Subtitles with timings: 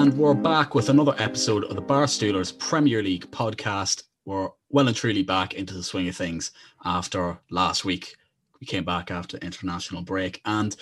[0.00, 4.04] And we're back with another episode of the Barstoolers Premier League podcast.
[4.24, 6.52] We're well and truly back into the swing of things
[6.86, 8.16] after last week.
[8.62, 10.74] We came back after international break, and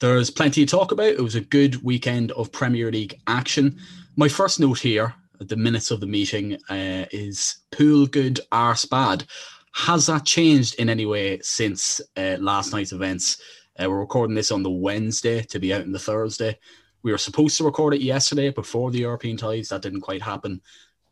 [0.00, 1.06] there's plenty to talk about.
[1.06, 3.78] It was a good weekend of Premier League action.
[4.16, 9.24] My first note here, the minutes of the meeting, uh, is pool good, arse bad.
[9.72, 13.40] Has that changed in any way since uh, last night's events?
[13.82, 16.58] Uh, we're recording this on the Wednesday to be out on the Thursday.
[17.02, 19.68] We were supposed to record it yesterday before the European ties.
[19.68, 20.60] That didn't quite happen.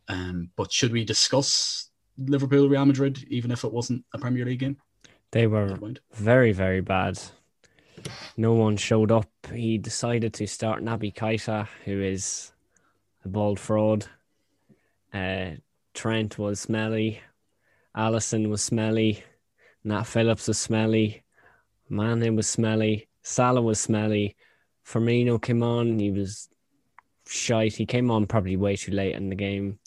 [0.09, 4.61] Um, but should we discuss Liverpool Real Madrid, even if it wasn't a Premier League
[4.61, 4.77] game?
[5.31, 5.79] They were
[6.13, 7.19] very, very bad.
[8.37, 9.29] No one showed up.
[9.53, 12.53] He decided to start Naby Keita, who is
[13.25, 14.07] a bald fraud.
[15.13, 15.53] Uh,
[15.95, 17.21] Trent was smelly.
[17.97, 19.25] Alisson was smelly.
[19.85, 21.23] Nat Phillips was smelly.
[21.89, 23.09] Mane was smelly.
[23.23, 24.37] Salah was smelly.
[24.87, 25.99] Firmino came on.
[25.99, 26.49] He was
[27.27, 27.75] shite.
[27.75, 29.79] He came on probably way too late in the game.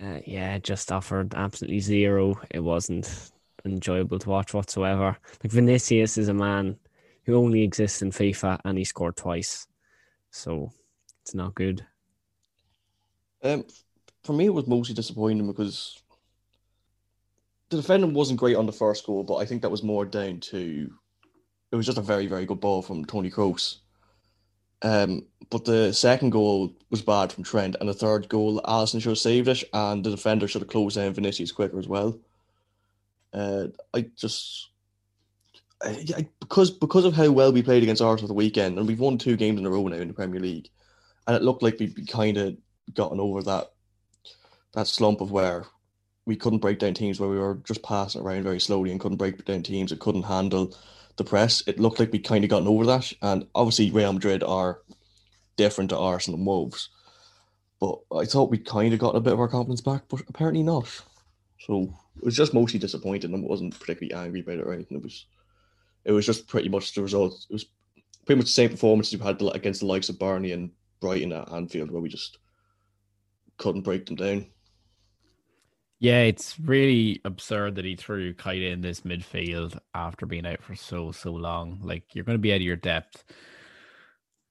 [0.00, 2.40] Uh, yeah, just offered absolutely zero.
[2.50, 3.30] It wasn't
[3.64, 5.16] enjoyable to watch whatsoever.
[5.42, 6.78] Like Vinicius is a man
[7.24, 9.66] who only exists in FIFA and he scored twice.
[10.30, 10.70] So
[11.22, 11.84] it's not good.
[13.42, 13.64] Um,
[14.24, 16.00] for me, it was mostly disappointing because
[17.68, 20.40] the defending wasn't great on the first goal, but I think that was more down
[20.40, 20.90] to
[21.72, 23.78] it was just a very, very good ball from Toni Kroos.
[24.82, 29.10] Um, but the second goal was bad from Trent, and the third goal, Alisson should
[29.10, 32.18] have saved it, and the defender should have closed down Vinicius quicker as well.
[33.32, 34.70] Uh, I just
[35.82, 39.00] I, I, because because of how well we played against Arsenal the weekend, and we've
[39.00, 40.68] won two games in a row now in the Premier League,
[41.26, 42.56] and it looked like we'd kind of
[42.94, 43.72] gotten over that
[44.74, 45.66] that slump of where
[46.26, 49.18] we couldn't break down teams where we were just passing around very slowly and couldn't
[49.18, 50.74] break down teams that couldn't handle
[51.20, 51.62] the press.
[51.66, 54.80] It looked like we kind of gotten over that, and obviously Real Madrid are
[55.56, 56.88] different to Arsenal and Wolves,
[57.78, 60.62] but I thought we kind of got a bit of our confidence back, but apparently
[60.62, 60.88] not.
[61.58, 64.96] So it was just mostly disappointed I wasn't particularly angry about it or anything.
[64.96, 65.26] It was,
[66.06, 67.46] it was just pretty much the result.
[67.50, 67.66] It was
[68.24, 70.70] pretty much the same performance we've had against the likes of Burnley and
[71.00, 72.38] Brighton at Anfield, where we just
[73.58, 74.46] couldn't break them down.
[76.00, 80.74] Yeah, it's really absurd that he threw Keita in this midfield after being out for
[80.74, 81.78] so so long.
[81.82, 83.22] Like you're going to be out of your depth,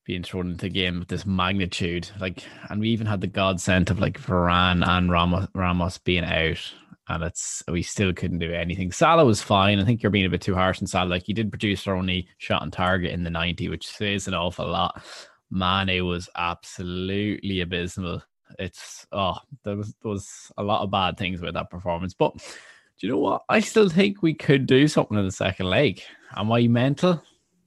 [0.05, 2.07] being thrown into the game with this magnitude.
[2.19, 6.59] Like, and we even had the godsend of like Varane and Ramos, Ramos being out,
[7.07, 8.91] and it's we still couldn't do anything.
[8.91, 9.79] Salah was fine.
[9.79, 11.09] I think you're being a bit too harsh on Salah.
[11.09, 14.35] Like he did produce our only shot on target in the 90, which says an
[14.35, 15.01] awful lot.
[15.50, 18.21] Mane was absolutely abysmal
[18.57, 22.13] it's oh there was there was a lot of bad things with that performance.
[22.13, 23.44] But do you know what?
[23.50, 26.01] I still think we could do something in the second leg.
[26.36, 27.24] Am I mental?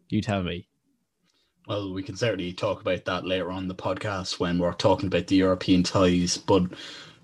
[0.08, 0.68] You tell me.
[1.66, 5.28] Well, we can certainly talk about that later on the podcast when we're talking about
[5.28, 6.36] the European ties.
[6.36, 6.64] But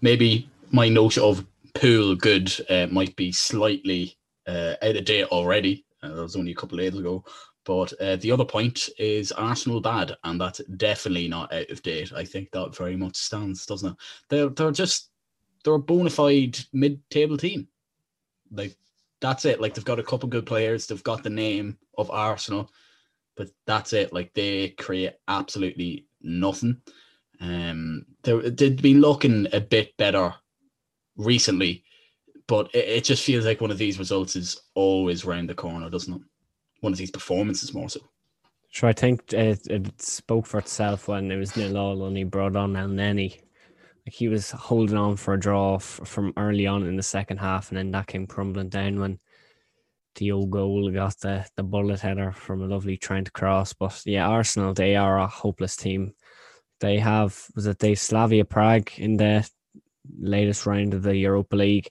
[0.01, 1.45] maybe my note of
[1.75, 4.17] pool good uh, might be slightly
[4.47, 5.85] uh, out of date already.
[6.03, 7.25] Uh, that was only a couple of days ago.
[7.69, 12.15] But uh, the other point is Arsenal bad, and that's definitely not out of date.
[12.17, 13.97] I think that very much stands, doesn't it?
[14.31, 15.11] They're they're just
[15.63, 17.69] they're a bona fide mid-table team.
[18.51, 18.75] Like
[19.21, 19.61] that's it.
[19.61, 20.87] Like they've got a couple good players.
[20.87, 22.73] They've got the name of Arsenal,
[23.37, 24.15] but that's it.
[24.15, 26.81] Like they create absolutely nothing.
[27.39, 30.35] Um, they, they've been looking a bit better
[31.19, 31.85] recently,
[32.47, 35.91] but it, it just feels like one of these results is always round the corner,
[35.91, 36.23] doesn't it?
[36.81, 38.01] One of these performances more so.
[38.71, 42.25] Sure, I think it, it spoke for itself when it was nil all and he
[42.25, 43.41] brought on Elneny.
[44.07, 47.39] Like he was holding on for a draw f- from early on in the second
[47.39, 49.19] half, and then that came crumbling down when
[50.17, 53.73] the old goal got the, the bullet header from a lovely Trent cross.
[53.73, 56.15] But yeah, Arsenal, they are a hopeless team.
[56.81, 59.49] They have, was it they Slavia Prague in the
[60.19, 61.91] latest round of the Europa League.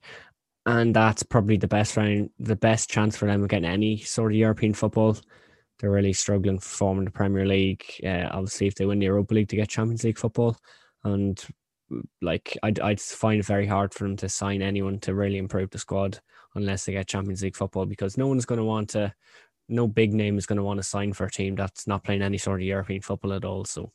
[0.68, 4.34] And that's probably the best round, the best chance for them of getting any sort
[4.34, 5.18] of European football.
[5.80, 7.86] They're really struggling for form in the Premier League.
[8.04, 10.58] Uh, obviously, if they win the Europa League to get Champions League football,
[11.06, 11.42] and
[12.22, 15.70] like I'd I'd find it very hard for them to sign anyone to really improve
[15.70, 16.20] the squad
[16.56, 19.14] unless they get Champions League football because no one's going to want to,
[19.70, 22.22] no big name is going to want to sign for a team that's not playing
[22.22, 23.64] any sort of European football at all.
[23.64, 23.92] So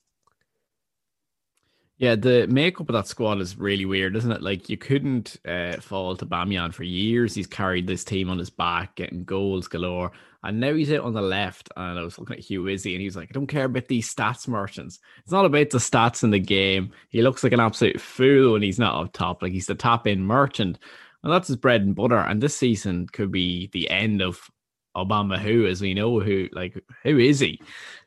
[2.03, 4.43] yeah, the makeup of that squad is really weird, isn't it?
[4.43, 7.33] Like you couldn't uh, fall to Bamian for years.
[7.33, 10.11] He's carried this team on his back, getting goals galore,
[10.43, 11.69] and now he's out on the left.
[11.77, 14.13] And I was looking at Hugh Izzy, and he's like, "I don't care about these
[14.13, 14.99] stats merchants.
[15.23, 16.91] It's not about the stats in the game.
[17.09, 19.41] He looks like an absolute fool when he's not up top.
[19.41, 20.81] Like he's the top in merchant,
[21.23, 22.19] and that's his bread and butter.
[22.19, 24.51] And this season could be the end of
[24.97, 27.61] Obama, who, as we know, who like who is he?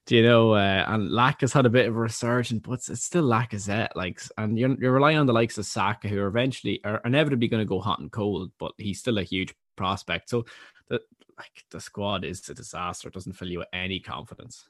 [0.06, 0.52] Do you know?
[0.54, 3.96] Uh, and has had a bit of a resurgence, but it's, it's still Lacazette.
[3.96, 7.48] Like, and you're, you're relying on the likes of Saka, who are eventually are inevitably
[7.48, 10.30] going to go hot and cold, but he's still a huge prospect.
[10.30, 10.46] So,
[10.90, 11.02] the
[11.38, 13.08] like the squad is a disaster.
[13.08, 14.68] It doesn't fill you with any confidence.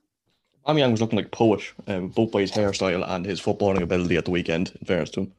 [0.68, 4.26] Young was looking like poet, um, both by his hairstyle and his footballing ability at
[4.26, 4.76] the weekend.
[4.80, 5.34] In fairness to him,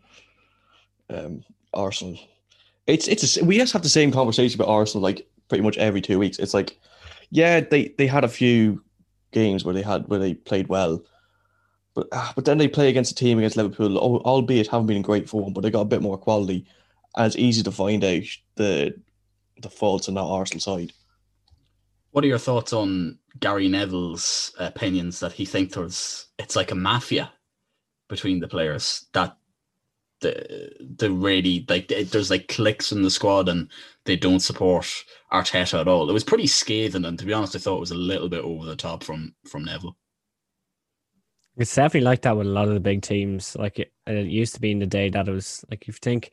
[1.10, 1.44] um,
[1.74, 2.18] Arsenal.
[2.86, 6.00] It's it's a, we just have the same conversation about Arsenal like pretty much every
[6.00, 6.38] two weeks.
[6.38, 6.78] It's like,
[7.30, 8.82] yeah, they they had a few
[9.36, 11.04] games where they had where they played well,
[11.94, 15.02] but uh, but then they play against a team against Liverpool, albeit haven't been in
[15.02, 16.64] great form, but they got a bit more quality,
[17.16, 18.22] and it's easy to find out
[18.54, 18.94] the
[19.62, 20.92] the faults in that Arsenal side.
[22.12, 26.74] What are your thoughts on Gary Neville's opinions that he thinks there's it's like a
[26.74, 27.30] mafia
[28.08, 29.36] between the players that
[30.20, 33.70] the the really like there's like clicks in the squad and
[34.06, 34.86] they don't support
[35.32, 36.08] Arteta at all.
[36.08, 38.44] It was pretty scathing, and to be honest, I thought it was a little bit
[38.44, 39.96] over the top from from Neville.
[41.56, 43.56] It's definitely like that with a lot of the big teams.
[43.56, 45.94] Like it, it used to be in the day that it was like if you
[45.94, 46.30] think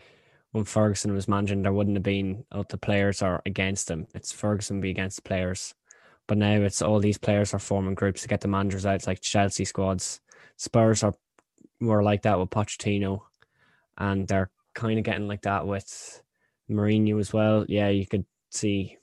[0.52, 4.08] when Ferguson was managing, there wouldn't have been oh, the players are against him.
[4.14, 5.74] It's Ferguson be against the players.
[6.28, 8.96] But now it's all these players are forming groups to get the managers out.
[8.96, 10.22] It's like Chelsea squads.
[10.58, 11.14] Spurs are
[11.80, 13.22] more like that with Pochettino
[13.98, 16.22] and they're kind of getting like that with
[16.74, 17.66] Mourinho as well.
[17.68, 18.98] Yeah, you could see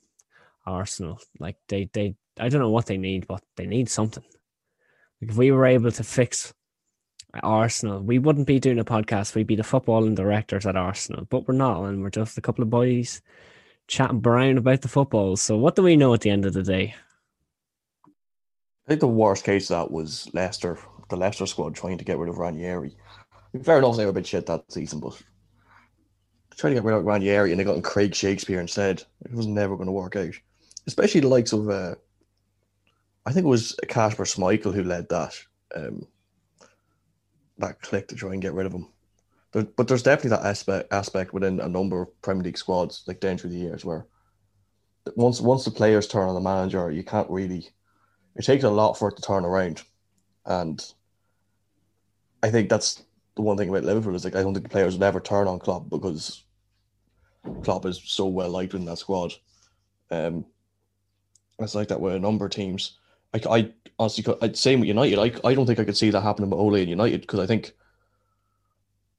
[0.65, 4.23] Arsenal like they they I don't know what they need, but they need something.
[5.21, 6.53] Like if we were able to fix
[7.43, 9.35] Arsenal, we wouldn't be doing a podcast.
[9.35, 12.63] We'd be the footballing directors at Arsenal, but we're not, and we're just a couple
[12.63, 13.21] of boys
[13.87, 15.35] chatting brown about the football.
[15.35, 16.95] So what do we know at the end of the day?
[18.05, 20.79] I think the worst case of that was Leicester,
[21.09, 22.95] the Leicester squad trying to get rid of Ranieri
[23.63, 25.21] fair enough, they were a bit shit that season, but
[26.57, 29.03] trying to get rid of Ranieri and they got in Craig Shakespeare instead.
[29.25, 30.33] It was never going to work out.
[30.87, 31.95] Especially the likes of, uh,
[33.25, 35.39] I think it was Kasper Schmeichel who led that
[35.75, 36.07] um,
[37.59, 38.87] that click to try and get rid of him.
[39.51, 43.19] There, but there's definitely that aspect aspect within a number of Premier League squads, like
[43.19, 44.05] down through the years, where
[45.15, 47.69] once once the players turn on the manager, you can't really.
[48.35, 49.83] It takes a lot for it to turn around,
[50.45, 50.83] and
[52.41, 53.03] I think that's
[53.35, 55.59] the one thing about Liverpool is like I don't think players would ever turn on
[55.59, 56.43] Klopp because
[57.63, 59.33] Klopp is so well liked in that squad.
[60.09, 60.45] Um,
[61.59, 62.97] it's like that with a number of teams.
[63.33, 66.21] I, I honestly, I'd say with United, I, I don't think I could see that
[66.21, 67.73] happening with Ole in United because I think,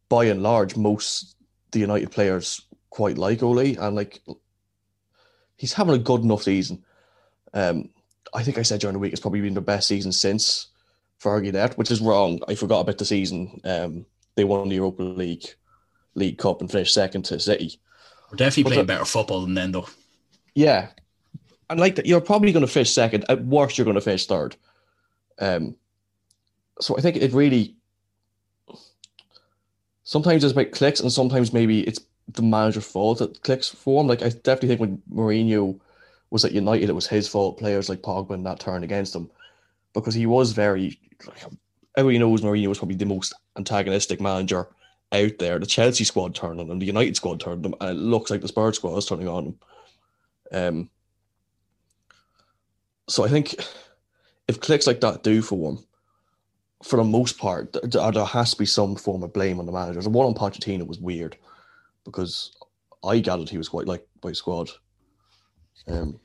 [0.09, 1.37] by and large, most
[1.71, 4.21] the United players quite like Ole and like
[5.57, 6.85] he's having a good enough season.
[7.55, 7.89] Um,
[8.35, 10.69] I think I said during the week it's probably been the best season since
[11.23, 12.41] Fergie that, which is wrong.
[12.49, 13.61] I forgot about the season.
[13.65, 15.47] Um, they won the Europa League,
[16.15, 17.79] League Cup, and finished second to City.
[18.31, 19.89] We're definitely but playing the, better football than then, though.
[20.55, 20.89] Yeah,
[21.71, 23.25] and like that, you're probably going to finish second.
[23.29, 24.57] At worst, you're going to finish third.
[25.39, 25.77] Um,
[26.81, 27.77] so I think it really
[30.05, 34.09] sometimes it's about clicks, and sometimes maybe it's the manager's fault that clicks for him.
[34.09, 35.79] Like I definitely think when Mourinho
[36.31, 37.59] was at United, it was his fault.
[37.59, 39.31] Players like Pogba and that turned against him
[39.95, 40.99] because he was very
[41.97, 44.69] everybody knows Mourinho was probably the most antagonistic manager
[45.13, 45.59] out there.
[45.59, 48.31] The Chelsea squad turned on him, the United squad turned on him, and it looks
[48.31, 49.59] like the Spurs squad is turning on him.
[50.53, 50.91] Um,
[53.09, 53.55] so I think
[54.49, 55.79] if clicks like that do for one,
[56.83, 59.73] for the most part, there, there has to be some form of blame on the
[59.73, 60.05] managers.
[60.05, 61.37] The one on Pochettino was weird
[62.05, 62.57] because
[63.05, 64.71] I gathered he was quite like by squad.
[65.87, 66.19] Um,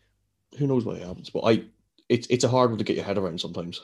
[0.57, 1.29] who knows what happens?
[1.29, 1.63] But I,
[2.09, 3.81] it's it's a hard one to get your head around sometimes.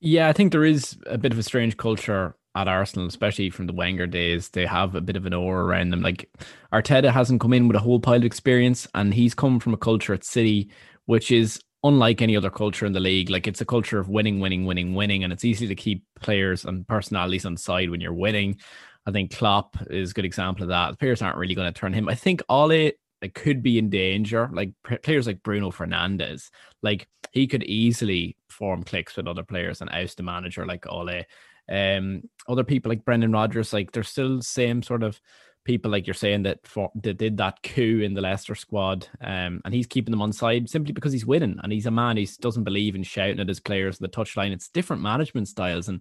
[0.00, 3.66] Yeah, I think there is a bit of a strange culture at Arsenal, especially from
[3.66, 4.48] the Wenger days.
[4.48, 6.00] They have a bit of an aura around them.
[6.00, 6.28] Like
[6.72, 9.78] Arteta hasn't come in with a whole pile of experience, and he's come from a
[9.78, 10.70] culture at City
[11.10, 13.30] which is unlike any other culture in the league.
[13.30, 16.64] Like it's a culture of winning, winning, winning, winning, and it's easy to keep players
[16.64, 18.60] and personalities on side when you're winning.
[19.06, 21.00] I think Klopp is a good example of that.
[21.00, 22.08] Players aren't really going to turn him.
[22.08, 24.48] I think Ole like could be in danger.
[24.52, 24.72] Like
[25.02, 26.50] players like Bruno Fernandes,
[26.82, 31.24] like he could easily form cliques with other players and oust the manager like Ole.
[31.70, 35.20] Um, other people like Brendan Rodgers, like they're still the same sort of
[35.64, 39.60] people like you're saying that for that did that coup in the Leicester squad, um,
[39.64, 42.16] and he's keeping them on side simply because he's winning and he's a man.
[42.16, 44.52] He doesn't believe in shouting at his players the touchline.
[44.52, 46.00] It's different management styles, and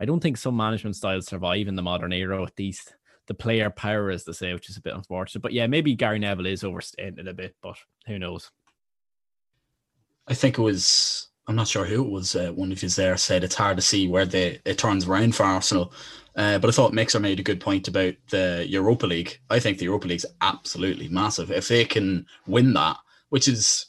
[0.00, 2.82] I don't think some management styles survive in the modern era At these
[3.30, 5.40] the player power, as they say, which is a bit unfortunate.
[5.40, 7.76] But yeah, maybe Gary Neville is overstating it a bit, but
[8.08, 8.50] who knows?
[10.26, 12.34] I think it was I'm not sure who it was.
[12.34, 15.36] Uh, one of you there said it's hard to see where the it turns around
[15.36, 15.92] for Arsenal.
[16.34, 19.38] Uh, but I thought Mixer made a good point about the Europa League.
[19.48, 21.52] I think the Europa League's absolutely massive.
[21.52, 22.96] If they can win that,
[23.28, 23.86] which is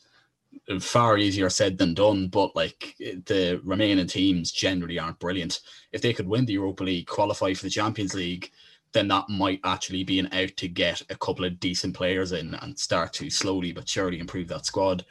[0.80, 5.62] far easier said than done, but like the remaining teams generally aren't brilliant.
[5.92, 8.52] If they could win the Europa League, qualify for the Champions League,
[8.94, 12.54] then that might actually be an out to get a couple of decent players in
[12.56, 15.06] and start to slowly but surely improve that squad.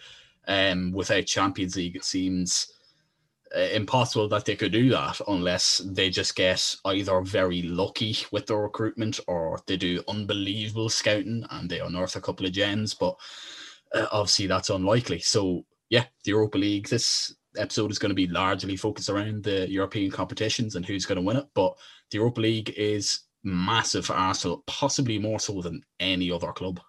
[0.47, 2.73] Um, without Champions League, it seems
[3.57, 8.47] uh, impossible that they could do that unless they just get either very lucky with
[8.47, 12.95] the recruitment or they do unbelievable scouting and they unearth a couple of gems.
[12.95, 13.17] But
[13.95, 15.21] uh, obviously, that's unlikely.
[15.21, 19.69] So, yeah, the Europa League, this episode is going to be largely focused around the
[19.69, 21.47] European competitions and who's going to win it.
[21.55, 21.77] But
[22.11, 26.81] the Europa League is massive for Arsenal, possibly more so than any other club.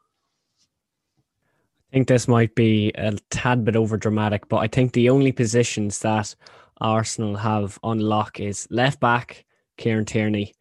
[1.91, 5.31] I think this might be a tad bit over dramatic, but I think the only
[5.31, 6.33] positions that
[6.79, 9.45] Arsenal have on lock is left back,
[9.77, 10.53] Kieran Tierney.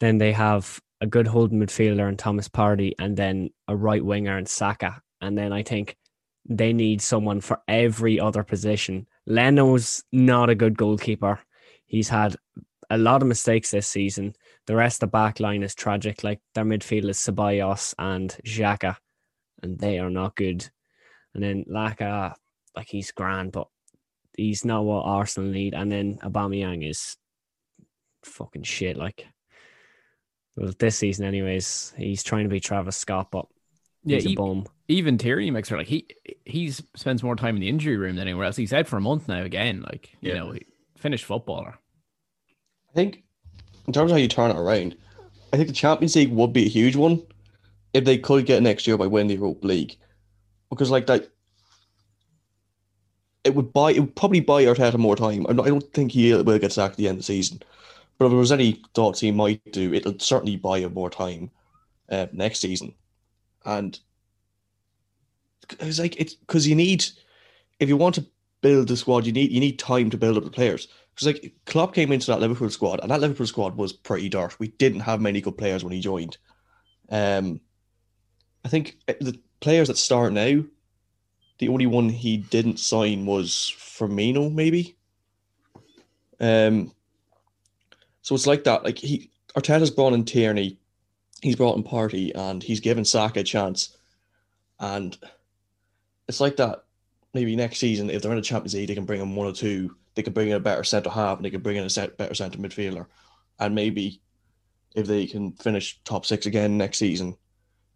[0.00, 4.36] Then they have a good holding midfielder and Thomas Partey, and then a right winger
[4.36, 5.02] and Saka.
[5.20, 5.96] And then I think
[6.48, 9.06] they need someone for every other position.
[9.26, 11.40] Leno's not a good goalkeeper.
[11.86, 12.36] He's had
[12.90, 14.34] a lot of mistakes this season.
[14.66, 16.24] The rest of the back line is tragic.
[16.24, 18.96] Like their midfield is Ceballos and Xhaka
[19.64, 20.68] and they are not good.
[21.34, 22.34] And then Laca,
[22.76, 23.66] like he's grand, but
[24.36, 25.74] he's not what Arsenal need.
[25.74, 27.16] And then Aubameyang is
[28.24, 28.96] fucking shit.
[28.96, 29.26] Like,
[30.56, 33.46] well, this season, anyways, he's trying to be Travis Scott, but
[34.04, 34.66] yeah, he's a bum.
[34.86, 36.06] Even Terry her like he
[36.44, 38.56] he spends more time in the injury room than anywhere else.
[38.56, 39.80] He's out for a month now again.
[39.80, 40.38] Like you yeah.
[40.38, 40.54] know,
[40.96, 41.78] finished footballer.
[42.90, 43.23] I think
[43.86, 44.96] in terms of how you turn it around,
[45.52, 47.22] I think the Champions League would be a huge one
[47.92, 49.96] if they could get next year by winning the Europa League,
[50.70, 51.28] because like that,
[53.44, 55.46] it would buy it would probably buy Arteta more time.
[55.48, 57.62] I don't think he will get sacked at the end of the season,
[58.18, 61.50] but if there was any thoughts he might do, it'll certainly buy him more time
[62.08, 62.94] uh, next season,
[63.64, 63.98] and
[65.80, 67.04] it's like it's because you need
[67.80, 68.26] if you want to
[68.60, 70.88] build the squad, you need you need time to build up the players.
[71.14, 74.56] Because like Klopp came into that Liverpool squad, and that Liverpool squad was pretty dark.
[74.58, 76.38] We didn't have many good players when he joined.
[77.08, 77.60] Um,
[78.64, 80.64] I think eh, the players that start now,
[81.58, 84.96] the only one he didn't sign was Firmino, maybe.
[86.40, 86.92] Um,
[88.22, 88.84] so it's like that.
[88.84, 90.78] Like he Arteta's brought in Tierney,
[91.42, 93.96] he's brought in Partey, and he's given Saka a chance.
[94.80, 95.16] And
[96.28, 96.84] it's like that.
[97.34, 99.52] Maybe next season, if they're in a Champions League, they can bring in one or
[99.52, 99.96] two.
[100.14, 102.16] They can bring in a better centre half, and they can bring in a set,
[102.16, 103.06] better centre midfielder.
[103.58, 104.20] And maybe
[104.94, 107.36] if they can finish top six again next season,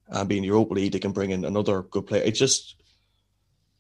[0.09, 2.23] and be being Europa League, they can bring in another good player.
[2.23, 2.77] It's just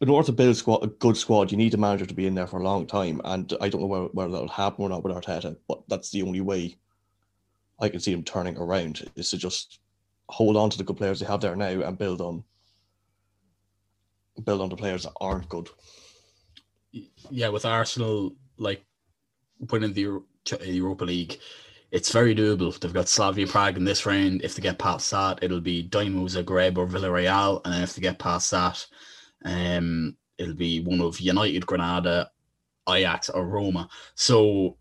[0.01, 2.35] in order to build squad, a good squad, you need a manager to be in
[2.35, 3.21] there for a long time.
[3.25, 6.23] And I don't know whether, whether that'll happen or not with Arteta, but that's the
[6.23, 6.77] only way
[7.81, 9.81] I can see them turning around is to just
[10.29, 12.45] hold on to the good players they have there now and build on
[14.45, 15.69] build on the players that aren't good.
[16.93, 18.85] Yeah, with Arsenal like
[19.71, 20.21] winning the
[20.63, 21.39] Europa League,
[21.91, 22.79] it's very doable.
[22.79, 24.43] They've got Slavia Prague in this round.
[24.43, 28.03] If they get past that, it'll be Dynamo Zagreb or Villarreal, and then if they
[28.03, 28.87] get past that,
[29.45, 32.31] um, it'll be one of United, Granada,
[32.89, 33.89] Ajax, or Roma.
[34.15, 34.77] So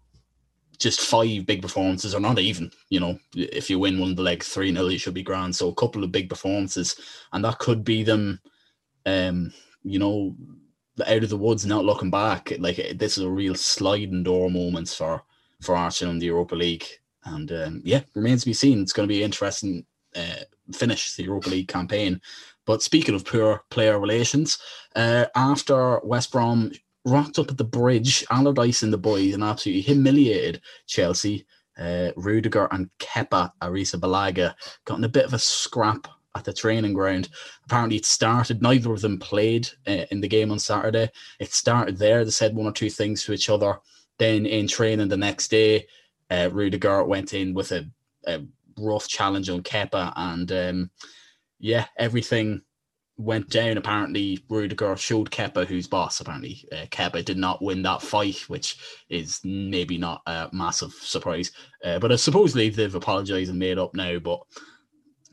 [0.80, 2.72] just five big performances, or not even.
[2.90, 5.56] You know, if you win one of the legs three 0 you should be grand.
[5.56, 6.96] So a couple of big performances,
[7.32, 8.40] and that could be them
[9.08, 10.36] um, you know,
[11.06, 12.52] out of the woods, not looking back.
[12.60, 15.24] Like this is a real sliding door moments for
[15.62, 16.86] for Arsenal in the Europa League,
[17.26, 18.82] and um, yeah, remains to be seen.
[18.82, 19.86] It's going to be interesting
[20.16, 22.22] uh, finish the Europa League campaign.
[22.66, 24.58] But speaking of poor player relations,
[24.96, 26.72] uh, after West Brom
[27.06, 31.46] rocked up at the bridge, Allardyce and the boys and absolutely humiliated Chelsea.
[31.78, 36.94] Uh, Rudiger and Kepa Arrizabalaga got in a bit of a scrap at the training
[36.94, 37.30] ground.
[37.66, 41.10] Apparently, it started, neither of them played uh, in the game on Saturday.
[41.40, 42.24] It started there.
[42.24, 43.80] They said one or two things to each other.
[44.18, 45.88] Then in training the next day,
[46.30, 47.90] uh, Rudiger went in with a,
[48.26, 48.44] a
[48.78, 50.14] rough challenge on Kepa.
[50.16, 50.92] And um,
[51.60, 52.62] yeah, everything
[53.18, 53.78] went down.
[53.78, 56.20] Apparently, Rudiger showed Kepa who's boss.
[56.20, 58.78] Apparently, uh, did not win that fight, which
[59.10, 61.52] is maybe not a massive surprise.
[61.84, 64.20] Uh, but uh, supposedly they've apologized and made up now.
[64.20, 64.42] But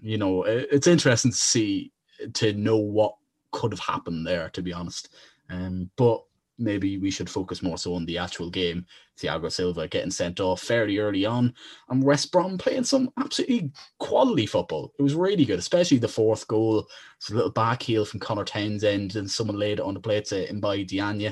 [0.04, 1.90] you know, it's interesting to see
[2.34, 3.16] to know what
[3.52, 4.50] could have happened there.
[4.50, 5.14] To be honest,
[5.48, 6.22] um, but
[6.58, 8.84] maybe we should focus more so on the actual game.
[9.18, 11.54] Thiago Silva getting sent off fairly early on,
[11.88, 14.92] and West Brom playing some absolutely quality football.
[14.98, 16.86] It was really good, especially the fourth goal.
[17.16, 20.26] It's a little back heel from Conor Townsend, and someone laid it on the plate
[20.26, 21.28] to Mbaye Diagne.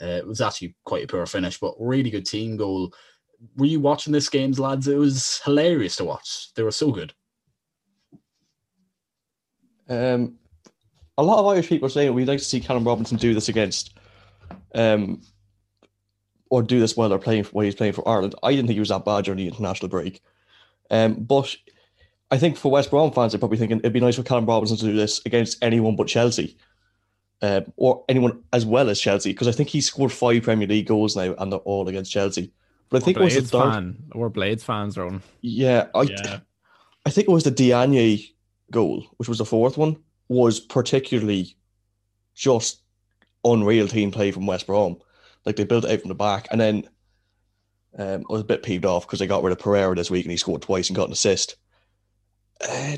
[0.00, 2.94] Uh, it was actually quite a poor finish, but really good team goal.
[3.56, 4.88] Were you watching this games, lads?
[4.88, 6.54] It was hilarious to watch.
[6.54, 7.12] They were so good.
[9.88, 10.38] Um,
[11.16, 13.48] a lot of Irish people are saying we'd like to see Callum Robinson do this
[13.48, 13.94] against,
[14.74, 15.22] um,
[16.50, 18.34] or do this while they're playing while he's playing for Ireland.
[18.42, 20.20] I didn't think he was that bad during the international break,
[20.90, 21.54] um, but
[22.30, 24.76] I think for West Brom fans, they're probably thinking it'd be nice for Callum Robinson
[24.78, 26.56] to do this against anyone but Chelsea,
[27.42, 30.86] um, or anyone as well as Chelsea, because I think he scored five Premier League
[30.86, 32.52] goals now, and they're all against Chelsea.
[32.88, 33.96] But I think Blades it was the third, fan.
[34.14, 35.22] We're Blades fans, Ron.
[35.40, 36.40] yeah, I, Yeah.
[37.06, 38.33] I think it was the Diagne
[38.70, 39.96] goal, which was the fourth one,
[40.28, 41.56] was particularly
[42.34, 42.82] just
[43.44, 44.96] unreal team play from West Brom.
[45.44, 46.88] Like they built it out from the back, and then
[47.98, 50.24] um, I was a bit peeved off because they got rid of Pereira this week
[50.24, 51.56] and he scored twice and got an assist.
[52.66, 52.96] Uh,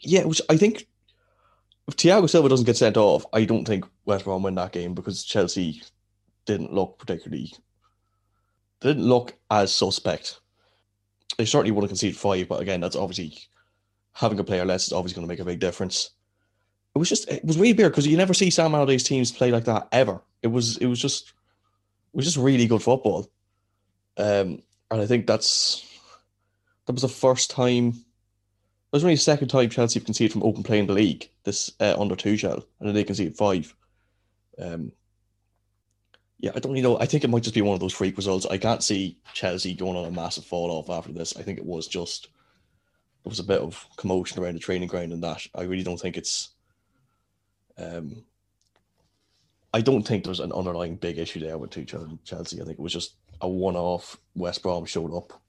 [0.00, 0.42] yeah, which.
[0.50, 0.86] I think
[1.88, 4.94] if Thiago Silva doesn't get sent off, I don't think West Brom win that game
[4.94, 5.82] because Chelsea
[6.44, 7.52] didn't look particularly.
[8.80, 10.40] Didn't look as suspect.
[11.38, 13.38] They certainly would have conceded five, but again, that's obviously
[14.16, 16.10] having a player less is obviously going to make a big difference.
[16.94, 19.50] It was just it was really weird because you never see Sam Allardyce teams play
[19.50, 20.22] like that ever.
[20.42, 23.30] It was it was just it was just really good football,
[24.16, 25.86] um, and I think that's
[26.86, 27.88] that was the first time.
[27.88, 31.28] It was only the second time Chelsea have conceded from open play in the league
[31.44, 33.74] this uh, under Tuchel, and then they conceded five.
[34.58, 34.92] Um,
[36.38, 36.98] yeah, I don't really know.
[36.98, 38.46] I think it might just be one of those freak results.
[38.46, 41.36] I can't see Chelsea going on a massive fall off after this.
[41.36, 42.28] I think it was just
[43.26, 45.44] there was a bit of commotion around the training ground and that.
[45.52, 46.50] I really don't think it's.
[47.76, 48.24] Um,
[49.74, 52.62] I don't think there's an underlying big issue there with Tuchel and Chelsea.
[52.62, 54.16] I think it was just a one-off.
[54.36, 55.42] West Brom showed up.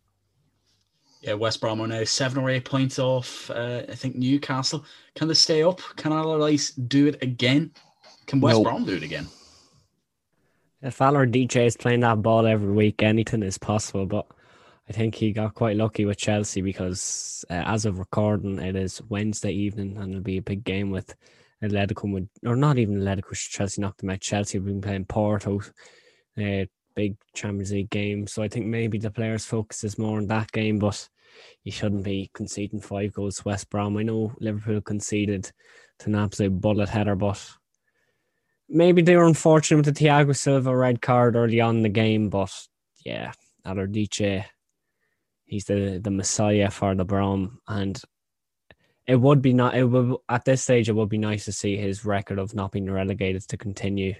[1.21, 3.51] Yeah, West Brom are now seven or eight points off.
[3.51, 4.83] Uh, I think Newcastle.
[5.13, 5.79] Can they stay up?
[5.97, 7.69] Can Allardyce do it again?
[8.25, 8.63] Can West No.
[8.63, 9.27] Brom do it again?
[10.81, 14.07] If Valor DJ is playing that ball every week, anything is possible.
[14.07, 14.25] But
[14.89, 19.01] I think he got quite lucky with Chelsea because uh, as of recording, it is
[19.09, 21.13] Wednesday evening and it'll be a big game with
[21.61, 23.33] Atletico, or not even Atletico.
[23.33, 24.21] Chelsea knocked them out.
[24.21, 25.59] Chelsea have been playing Porto,
[26.37, 28.27] uh, big Champions League game.
[28.27, 31.09] So I think maybe the players' focus is more on that game, but
[31.63, 33.97] you shouldn't be conceding five goals to West Brom.
[33.97, 35.51] I know Liverpool conceded
[35.99, 37.45] to an absolute bullet header, but
[38.69, 42.29] maybe they were unfortunate with the Thiago Silva red card early on in the game,
[42.29, 42.51] but
[43.05, 43.31] yeah,
[43.65, 44.45] Allardyce,
[45.47, 47.99] he's the, the messiah for the Brom, and
[49.07, 49.75] it would be not.
[49.75, 52.71] It would at this stage, it would be nice to see his record of not
[52.71, 54.13] being relegated to continue,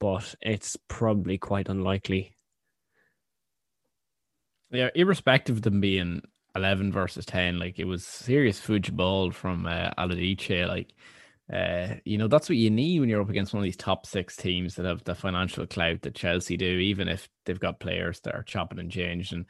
[0.00, 2.34] but it's probably quite unlikely.
[4.72, 6.22] Yeah, irrespective of them being
[6.56, 10.66] eleven versus ten, like it was serious football from uh, Allardyce.
[10.66, 10.92] Like,
[11.52, 14.06] uh, you know, that's what you need when you're up against one of these top
[14.06, 18.18] six teams that have the financial clout that Chelsea do, even if they've got players
[18.20, 19.46] that are chopping and changing.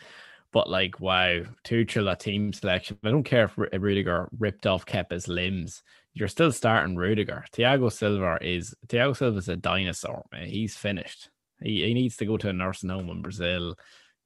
[0.57, 2.97] But like, wow, Tuchel, that team selection.
[3.05, 5.83] I don't care if Ru- Rudiger ripped off Kepa's limbs.
[6.15, 7.45] You're still starting Rudiger.
[7.53, 10.47] Thiago Silva is Thiago Silva is a dinosaur, man.
[10.47, 11.29] He's finished.
[11.61, 13.77] He, he needs to go to a nursing home in Brazil.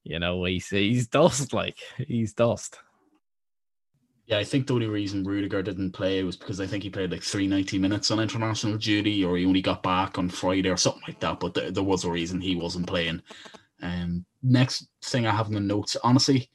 [0.05, 1.53] You know, he's he's dust.
[1.53, 2.79] Like he's dust.
[4.27, 7.11] Yeah, I think the only reason Rudiger didn't play was because I think he played
[7.11, 11.03] like 390 minutes on international duty or he only got back on Friday or something
[11.09, 11.40] like that.
[11.40, 13.21] But there was a reason he wasn't playing.
[13.83, 16.51] Um, next thing I have in the notes, honestly,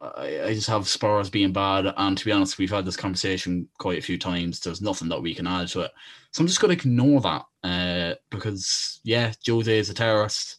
[0.00, 1.92] I, I just have Spurs being bad.
[1.96, 4.60] And to be honest, we've had this conversation quite a few times.
[4.60, 5.92] There's nothing that we can add to it.
[6.32, 10.58] So I'm just going to ignore that uh, because, yeah, Jose is a terrorist.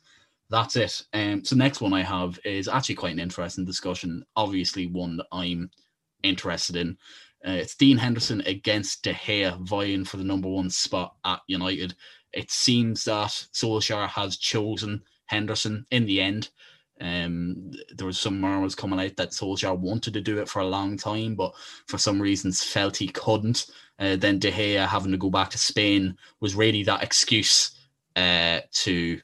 [0.49, 1.01] That's it.
[1.13, 4.23] Um, so next one I have is actually quite an interesting discussion.
[4.35, 5.69] Obviously, one that I'm
[6.23, 6.97] interested in.
[7.45, 11.95] Uh, it's Dean Henderson against De Gea vying for the number one spot at United.
[12.33, 16.49] It seems that Solskjaer has chosen Henderson in the end.
[17.01, 20.67] Um, there was some murmurs coming out that Solskjaer wanted to do it for a
[20.67, 21.53] long time, but
[21.87, 23.67] for some reasons felt he couldn't.
[23.99, 27.77] Uh, then De Gea having to go back to Spain was really that excuse
[28.15, 29.19] uh, to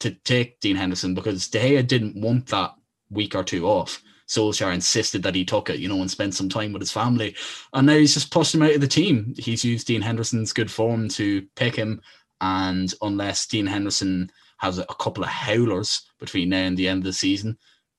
[0.00, 2.74] to take Dean Henderson because De Gea didn't want that
[3.10, 4.02] week or two off.
[4.28, 7.34] Solskjaer insisted that he took it, you know, and spent some time with his family.
[7.72, 9.34] And now he's just pushed him out of the team.
[9.38, 12.00] He's used Dean Henderson's good form to pick him.
[12.40, 17.04] And unless Dean Henderson has a couple of howlers between now and the end of
[17.04, 17.56] the season,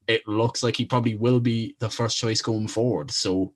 [0.08, 3.12] it looks like he probably will be the first choice going forward.
[3.12, 3.54] So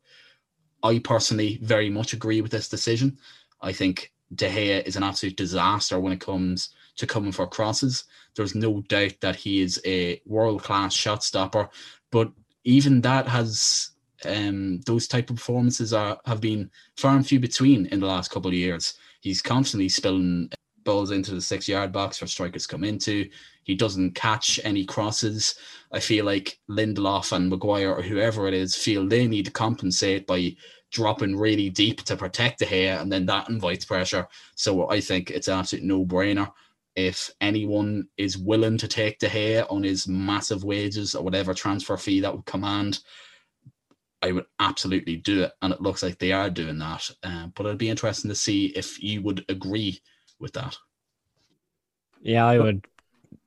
[0.84, 3.18] I personally very much agree with this decision.
[3.62, 8.06] I think De Gea is an absolute disaster when it comes to coming for crosses.
[8.36, 11.70] There's no doubt that he is a world class shot stopper,
[12.12, 12.32] but
[12.64, 13.92] even that has
[14.26, 18.32] um, those type of performances are have been far and few between in the last
[18.32, 18.94] couple of years.
[19.22, 20.50] He's constantly spilling
[20.84, 23.30] balls into the six yard box for strikers come into.
[23.64, 25.56] He doesn't catch any crosses.
[25.92, 30.28] I feel like Lindelof and Maguire or whoever it is feel they need to compensate
[30.28, 30.56] by
[30.92, 34.28] dropping really deep to protect the hair, and then that invites pressure.
[34.56, 36.52] So I think it's an absolute no brainer.
[36.96, 41.98] If anyone is willing to take De Gea on his massive wages or whatever transfer
[41.98, 43.00] fee that would command,
[44.22, 45.52] I would absolutely do it.
[45.62, 47.10] And it looks like they are doing that.
[47.24, 50.00] Uh, but it'd be interesting to see if you would agree
[50.44, 50.78] with that.
[52.22, 52.86] Yeah, I would.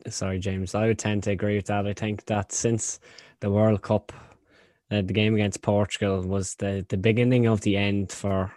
[0.08, 0.74] Sorry, James.
[0.74, 1.86] I would tend to agree with that.
[1.86, 2.98] I think that since
[3.40, 4.12] the World Cup,
[4.90, 8.52] uh, the game against Portugal was the, the beginning of the end for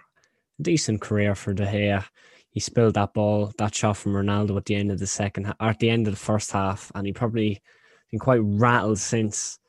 [0.60, 2.04] a decent career for De Gea.
[2.50, 5.70] He spilled that ball, that shot from Ronaldo at the end of the second, or
[5.70, 7.62] at the end of the first half, and he probably
[8.10, 9.60] been quite rattled since.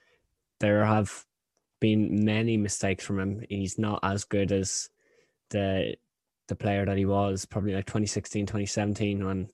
[0.61, 1.25] There have
[1.81, 3.45] been many mistakes from him.
[3.49, 4.91] He's not as good as
[5.51, 5.97] the
[6.51, 9.49] the player that he was probably like 2016, 2017 when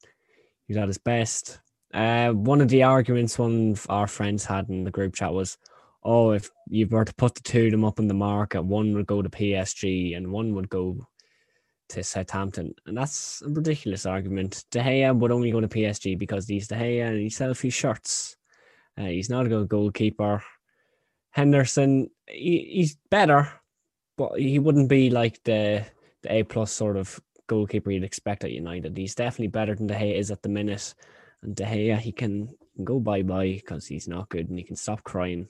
[0.67, 1.61] he was at his best.
[1.95, 5.57] Uh, one of the arguments one of our friends had in the group chat was,
[6.03, 8.95] oh, if you were to put the two of them up in the market, one
[8.95, 11.07] would go to PSG and one would go
[11.89, 12.75] to Southampton.
[12.87, 14.65] And that's a ridiculous argument.
[14.71, 17.75] De Gea would only go to PSG because he's De Gea and he sells his
[17.75, 18.37] shirts.
[18.99, 20.43] Uh, he's not a good goalkeeper.
[21.31, 23.53] Henderson, he, he's better,
[24.17, 25.85] but he wouldn't be like the
[26.27, 28.97] the A plus sort of goalkeeper you'd expect at United.
[28.97, 30.95] He's definitely better than De Gea is at the minute.
[31.43, 32.49] And De Gea, he can,
[32.83, 35.49] go bye bye because he's not good and he can stop crying.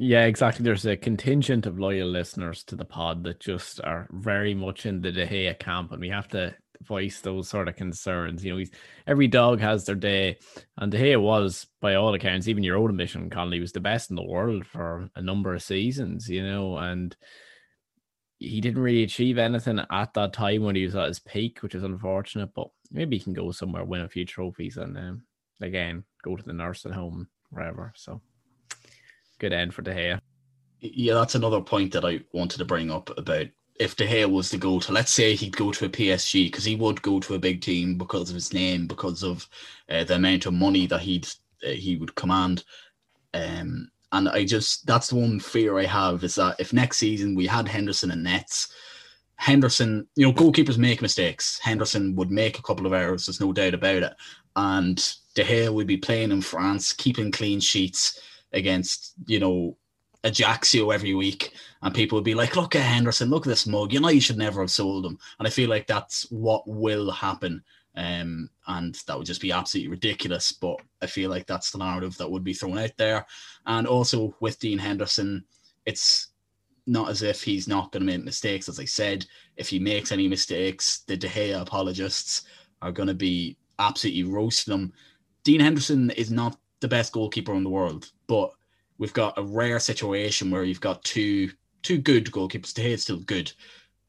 [0.00, 0.62] Yeah, exactly.
[0.62, 5.00] There's a contingent of loyal listeners to the pod that just are very much in
[5.00, 8.44] the De Gea camp, and we have to voice those sort of concerns.
[8.44, 8.64] You know,
[9.08, 10.38] every dog has their day,
[10.76, 14.10] and De Gea was, by all accounts, even your own admission, Connolly was the best
[14.10, 16.28] in the world for a number of seasons.
[16.28, 17.16] You know, and
[18.38, 21.74] he didn't really achieve anything at that time when he was at his peak, which
[21.74, 22.50] is unfortunate.
[22.54, 25.22] But maybe he can go somewhere, win a few trophies, and um,
[25.60, 27.92] again go to the nursing home, wherever.
[27.96, 28.20] So
[29.38, 30.20] good end for De Gea.
[30.80, 33.46] Yeah, that's another point that I wanted to bring up about
[33.78, 36.64] if De Gea was to go to, let's say he'd go to a PSG because
[36.64, 39.48] he would go to a big team because of his name, because of
[39.88, 41.26] uh, the amount of money that he'd
[41.66, 42.64] uh, he would command.
[43.34, 47.34] Um, and I just that's the one fear I have is that if next season
[47.34, 48.72] we had Henderson and Nets,
[49.36, 51.58] Henderson, you know, goalkeepers make mistakes.
[51.62, 54.14] Henderson would make a couple of errors, there's no doubt about it.
[54.56, 54.96] And
[55.34, 58.20] De Gea would be playing in France, keeping clean sheets
[58.52, 59.76] against, you know,
[60.24, 61.52] Ajaccio every week.
[61.82, 63.92] And people would be like, look at Henderson, look at this mug.
[63.92, 65.18] You know, you should never have sold him.
[65.38, 67.62] And I feel like that's what will happen
[67.96, 70.52] um, and that would just be absolutely ridiculous.
[70.52, 73.26] But I feel like that's the narrative that would be thrown out there.
[73.66, 75.44] And also with Dean Henderson,
[75.86, 76.28] it's
[76.86, 78.68] not as if he's not going to make mistakes.
[78.68, 82.42] As I said, if he makes any mistakes, the De Gea apologists
[82.80, 84.92] are going to be absolutely roasting him.
[85.44, 88.52] Dean Henderson is not the best goalkeeper in the world, but
[88.98, 91.50] we've got a rare situation where you've got two
[91.82, 92.74] two good goalkeepers.
[92.74, 93.52] De Gea is still good,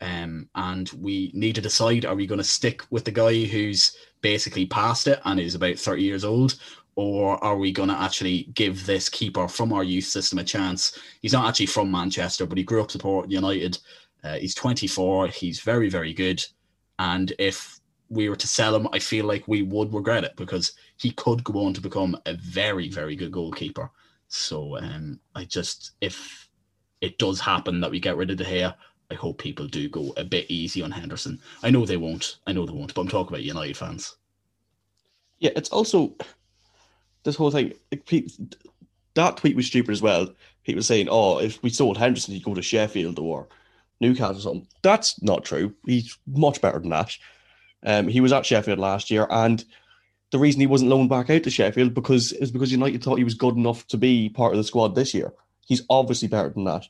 [0.01, 3.95] um, and we need to decide are we going to stick with the guy who's
[4.21, 6.55] basically past it and is about 30 years old,
[6.95, 10.99] or are we going to actually give this keeper from our youth system a chance?
[11.21, 13.77] He's not actually from Manchester, but he grew up supporting United.
[14.23, 15.27] Uh, he's 24.
[15.27, 16.43] He's very, very good.
[16.97, 20.73] And if we were to sell him, I feel like we would regret it because
[20.97, 23.89] he could go on to become a very, very good goalkeeper.
[24.27, 26.49] So um, I just if
[27.01, 28.75] it does happen that we get rid of De Gea,
[29.11, 31.39] I hope people do go a bit easy on Henderson.
[31.63, 32.37] I know they won't.
[32.45, 32.93] I know they won't.
[32.93, 34.15] But I'm talking about United fans.
[35.39, 36.13] Yeah, it's also
[37.23, 37.73] this whole thing.
[39.15, 40.33] That tweet was stupid as well.
[40.63, 43.47] People saying, "Oh, if we sold Henderson, he'd go to Sheffield or
[43.99, 45.73] Newcastle or something." That's not true.
[45.85, 47.15] He's much better than that.
[47.83, 49.63] Um, he was at Sheffield last year, and
[50.31, 53.23] the reason he wasn't loaned back out to Sheffield because is because United thought he
[53.23, 55.33] was good enough to be part of the squad this year.
[55.65, 56.87] He's obviously better than that.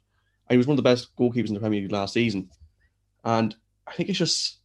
[0.50, 2.50] He was one of the best goalkeepers in the Premier League last season.
[3.24, 3.56] And
[3.88, 4.60] I think it's just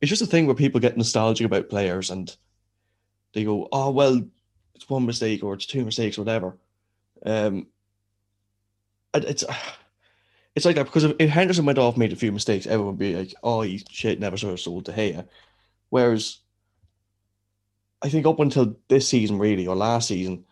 [0.00, 2.34] it's just a thing where people get nostalgic about players and
[3.34, 4.22] they go, "Oh well,
[4.74, 6.56] it's one mistake or it's two mistakes or whatever."
[7.24, 7.66] Um,
[9.14, 9.44] it's
[10.54, 13.16] it's like that because if Henderson went off, made a few mistakes, everyone would be
[13.16, 15.26] like, "Oh, he shit, never sort of sold to Gea."
[15.90, 16.38] Whereas
[18.02, 20.44] I think up until this season, really, or last season,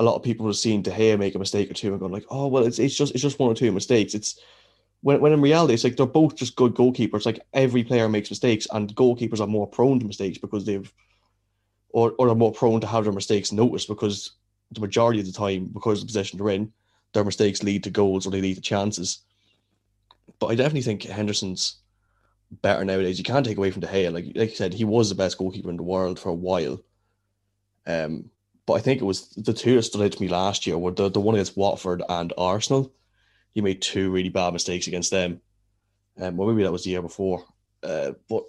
[0.00, 2.10] a lot of people have seen De Gea make a mistake or two and gone
[2.10, 4.40] like, "Oh, well, it's it's just it's just one or two mistakes." It's
[5.02, 7.26] when when in reality, it's like they're both just good goalkeepers.
[7.26, 10.90] Like every player makes mistakes, and goalkeepers are more prone to mistakes because they've,
[11.90, 14.32] or or are more prone to have their mistakes noticed because
[14.72, 16.72] the majority of the time, because of the position they're in,
[17.12, 19.18] their mistakes lead to goals or they lead to chances.
[20.38, 21.76] But I definitely think Henderson's
[22.62, 23.18] better nowadays.
[23.18, 24.10] You can't take away from De Gea.
[24.10, 26.82] Like like you said, he was the best goalkeeper in the world for a while.
[27.86, 28.30] Um,
[28.70, 30.92] but I think it was the two that stood out to me last year were
[30.92, 32.92] the, the one against Watford and Arsenal.
[33.52, 35.40] He made two really bad mistakes against them.
[36.20, 37.44] Um, well, maybe that was the year before.
[37.82, 38.44] Uh, but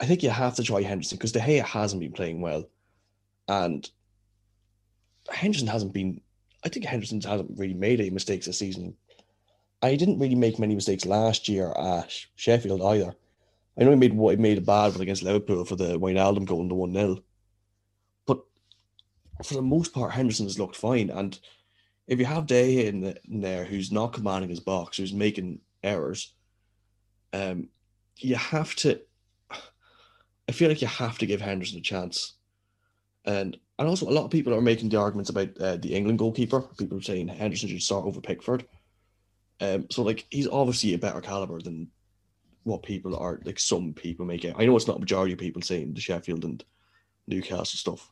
[0.00, 2.64] I think you have to try Henderson because De Gea hasn't been playing well.
[3.46, 3.88] And
[5.30, 6.20] Henderson hasn't been,
[6.64, 8.96] I think Henderson hasn't really made any mistakes this season
[9.84, 13.14] I didn't really make many mistakes last year at Sheffield either.
[13.78, 16.62] I know he made he made a bad one against Liverpool for the Wijnaldum goal
[16.62, 17.22] in the one 0 but
[19.42, 21.10] for the most part, Henderson has looked fine.
[21.10, 21.38] And
[22.06, 25.60] if you have Day in, the, in, there who's not commanding his box, who's making
[25.82, 26.32] errors,
[27.32, 27.68] um,
[28.18, 29.00] you have to.
[30.48, 32.34] I feel like you have to give Henderson a chance,
[33.24, 36.18] and and also a lot of people are making the arguments about uh, the England
[36.18, 36.60] goalkeeper.
[36.78, 38.66] People are saying Henderson should start over Pickford.
[39.60, 41.88] Um, so like he's obviously a better caliber than
[42.64, 44.54] what people are like some people make it.
[44.58, 46.64] I know it's not majority of people saying the Sheffield and
[47.26, 48.10] Newcastle stuff,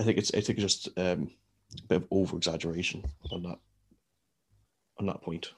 [0.00, 1.30] I think it's I think it's just um,
[1.78, 3.58] a bit of over exaggeration on that
[4.98, 5.52] on that point.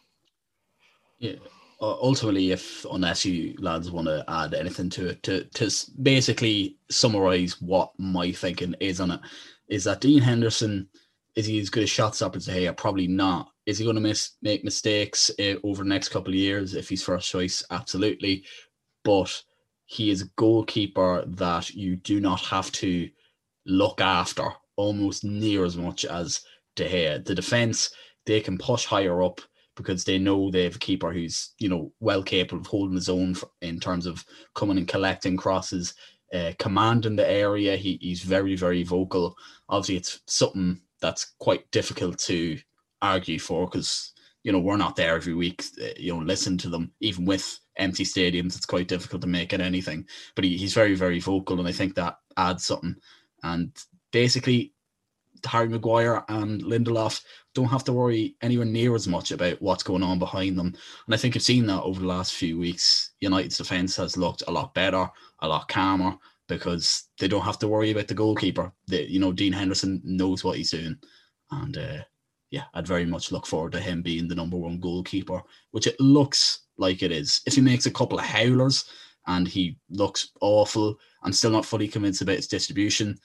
[1.18, 1.36] Yeah.
[1.82, 5.70] Ultimately, if unless you lads want to add anything to it, to to
[6.02, 9.20] basically summarize what my thinking is on it,
[9.68, 10.88] is that Dean Henderson
[11.36, 12.76] is he as good a shot stopper as Gea?
[12.76, 13.50] Probably not.
[13.64, 16.88] Is he going to miss make mistakes uh, over the next couple of years if
[16.88, 17.62] he's first choice?
[17.70, 18.44] Absolutely,
[19.04, 19.42] but
[19.86, 23.08] he is a goalkeeper that you do not have to
[23.70, 26.40] look after almost near as much as
[26.76, 27.24] De Gea.
[27.24, 27.90] The defense
[28.26, 29.40] they can push higher up
[29.76, 33.08] because they know they have a keeper who's you know well capable of holding his
[33.08, 35.94] own in terms of coming and collecting crosses,
[36.34, 37.76] uh, commanding the area.
[37.76, 39.34] He, he's very very vocal.
[39.68, 42.58] Obviously, it's something that's quite difficult to
[43.02, 45.64] argue for because you know we're not there every week.
[45.82, 48.56] Uh, you know, listen to them even with empty stadiums.
[48.56, 50.06] It's quite difficult to make it anything.
[50.34, 52.96] But he, he's very very vocal, and I think that adds something.
[53.42, 53.72] And
[54.12, 54.74] basically,
[55.46, 57.22] Harry Maguire and Lindelof
[57.54, 60.74] don't have to worry anywhere near as much about what's going on behind them.
[61.06, 63.12] And I think I've seen that over the last few weeks.
[63.20, 65.08] United's defence has looked a lot better,
[65.40, 66.16] a lot calmer
[66.48, 68.72] because they don't have to worry about the goalkeeper.
[68.88, 70.96] They, you know, Dean Henderson knows what he's doing.
[71.50, 71.98] And uh,
[72.50, 75.98] yeah, I'd very much look forward to him being the number one goalkeeper, which it
[76.00, 77.40] looks like it is.
[77.46, 78.84] If he makes a couple of howlers
[79.26, 83.18] and he looks awful, I'm still not fully convinced about its distribution.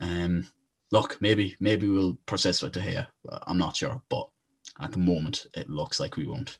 [0.00, 0.46] Um,
[0.90, 3.06] look, maybe maybe we'll process with De Gea.
[3.46, 4.28] I'm not sure, but
[4.80, 6.58] at the moment it looks like we won't.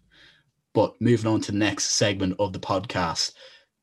[0.74, 3.32] But moving on to the next segment of the podcast,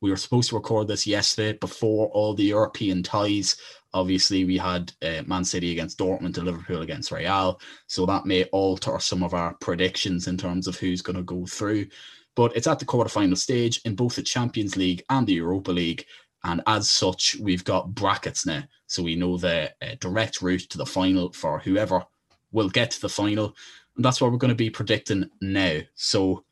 [0.00, 3.56] we were supposed to record this yesterday before all the European ties
[3.94, 7.60] Obviously, we had uh, Man City against Dortmund and Liverpool against Real.
[7.86, 11.46] So that may alter some of our predictions in terms of who's going to go
[11.46, 11.86] through.
[12.34, 16.04] But it's at the quarterfinal stage in both the Champions League and the Europa League.
[16.44, 18.62] And as such, we've got brackets now.
[18.86, 22.04] So we know the uh, direct route to the final for whoever
[22.52, 23.56] will get to the final.
[23.96, 25.80] And that's what we're going to be predicting now.
[25.94, 26.44] So,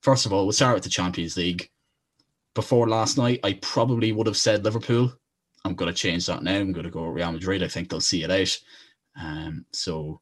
[0.00, 1.70] first of all, we'll start with the Champions League.
[2.54, 5.12] Before last night, I probably would have said Liverpool
[5.64, 6.56] I'm going to change that now.
[6.56, 7.62] I'm going to go Real Madrid.
[7.62, 8.58] I think they'll see it out.
[9.20, 10.20] Um, so,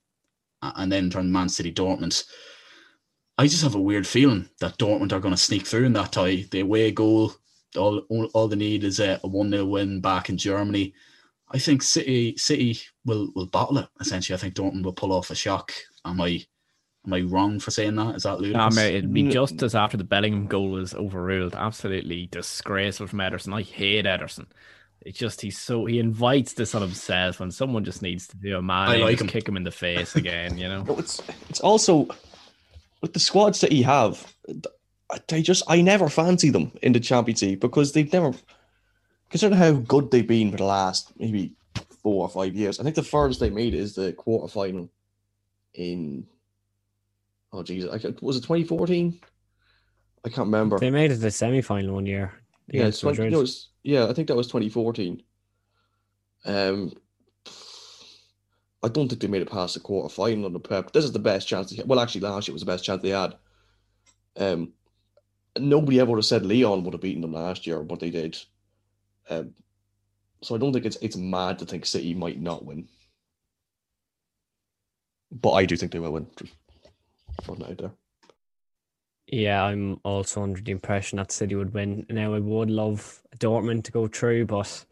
[0.63, 2.25] and then turn Man City, Dortmund.
[3.39, 6.13] I just have a weird feeling that Dortmund are going to sneak through in that
[6.13, 6.45] tie.
[6.51, 7.33] The away goal,
[7.77, 7.99] all
[8.35, 10.95] all they need is a, a 1 0 win back in Germany.
[11.53, 13.89] I think City City will will bottle it.
[14.01, 15.73] Essentially, I think Dortmund will pull off a shock.
[16.05, 16.45] Am I
[17.07, 18.17] am I wrong for saying that?
[18.17, 18.77] Is that ludicrous?
[18.77, 21.55] Nah, mate, it'd be just as after the Bellingham goal was overruled.
[21.55, 23.55] Absolutely disgraceful from Ederson.
[23.55, 24.47] I hate Ederson.
[25.03, 28.59] It's just he's so he invites this on himself when someone just needs to do
[28.59, 29.29] a man I like him.
[29.29, 30.85] kick him in the face again, you know.
[30.89, 32.07] No, it's it's also
[33.01, 34.33] with the squads that he have.
[35.29, 38.33] They just I never fancy them in the Champions League because they've never
[39.31, 41.55] considering how good they've been for the last maybe
[42.03, 42.81] four or five years.
[42.81, 44.91] I think the furthest they made is the quarter final
[45.75, 46.27] in
[47.53, 49.21] oh Jesus, I was it 2014?
[50.25, 50.79] I can't remember.
[50.79, 52.35] They made it to the semi final one year.
[52.69, 53.33] Yeah, 20, Madrid.
[53.33, 55.23] no, it's, yeah, I think that was 2014.
[56.45, 56.93] Um,
[58.83, 60.93] I don't think they made it past the quarter final on the prep.
[60.93, 61.71] This is the best chance.
[61.71, 61.89] They had.
[61.89, 63.35] Well, actually, last year was the best chance they had.
[64.37, 64.73] Um,
[65.59, 68.39] nobody ever would have said Lyon would have beaten them last year, but they did.
[69.29, 69.55] Um,
[70.43, 72.89] so I don't think it's it's mad to think City might not win,
[75.31, 76.27] but I do think they will win.
[76.41, 76.51] It
[77.49, 77.93] out there.
[79.27, 82.05] Yeah, I'm also under the impression that City would win.
[82.11, 84.85] Now, I would love Dortmund to go through, but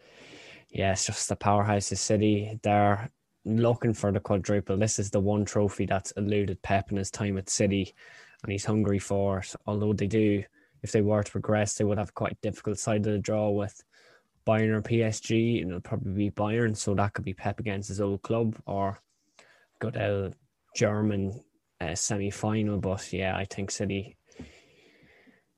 [0.70, 2.58] yeah, it's just the powerhouse of City.
[2.62, 3.10] They're
[3.44, 4.76] looking for the quadruple.
[4.76, 7.94] This is the one trophy that's eluded Pep in his time at City,
[8.42, 9.54] and he's hungry for it.
[9.66, 10.42] Although they do,
[10.82, 13.50] if they were to progress, they would have quite a difficult side of the draw
[13.50, 13.82] with
[14.46, 16.76] Bayern or PSG, and it'll probably be Bayern.
[16.76, 19.00] So that could be Pep against his old club, or
[19.78, 20.32] go to
[20.76, 21.42] German
[21.80, 22.78] uh, semi final.
[22.78, 24.16] But yeah, I think City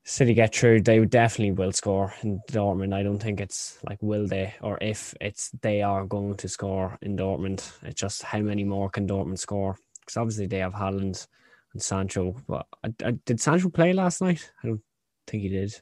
[0.03, 2.93] City get through, they definitely will score in Dortmund.
[2.93, 6.97] I don't think it's like will they or if it's they are going to score
[7.03, 7.71] in Dortmund.
[7.83, 9.77] It's just how many more can Dortmund score?
[9.99, 11.27] Because obviously they have Haaland
[11.73, 12.35] and Sancho.
[12.47, 14.51] But I, I, did Sancho play last night?
[14.63, 14.81] I don't
[15.27, 15.73] think he did.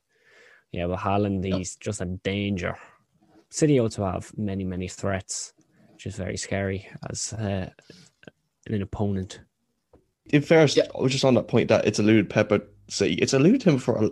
[0.72, 2.76] Yeah, but Haaland, he's just a danger.
[3.50, 5.54] City also have many, many threats,
[5.94, 7.70] which is very scary as uh,
[8.68, 9.42] an opponent.
[10.32, 10.86] in fairness, Yeah.
[10.96, 13.16] I was just on that point that it's eluded Pep at City.
[13.16, 14.10] It's eluded him for a,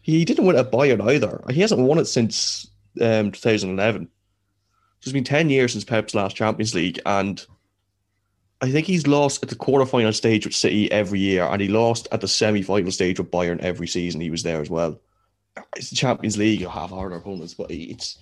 [0.00, 1.42] he didn't win at Bayern either.
[1.50, 2.66] He hasn't won it since
[3.00, 4.06] um 2011.
[4.06, 7.44] So it's been 10 years since Pep's last Champions League, and
[8.62, 12.08] I think he's lost at the quarterfinal stage with City every year, and he lost
[12.12, 14.20] at the semi-final stage with Bayern every season.
[14.20, 15.00] He was there as well.
[15.76, 16.60] It's the Champions League.
[16.60, 18.18] You'll have harder opponents, but it's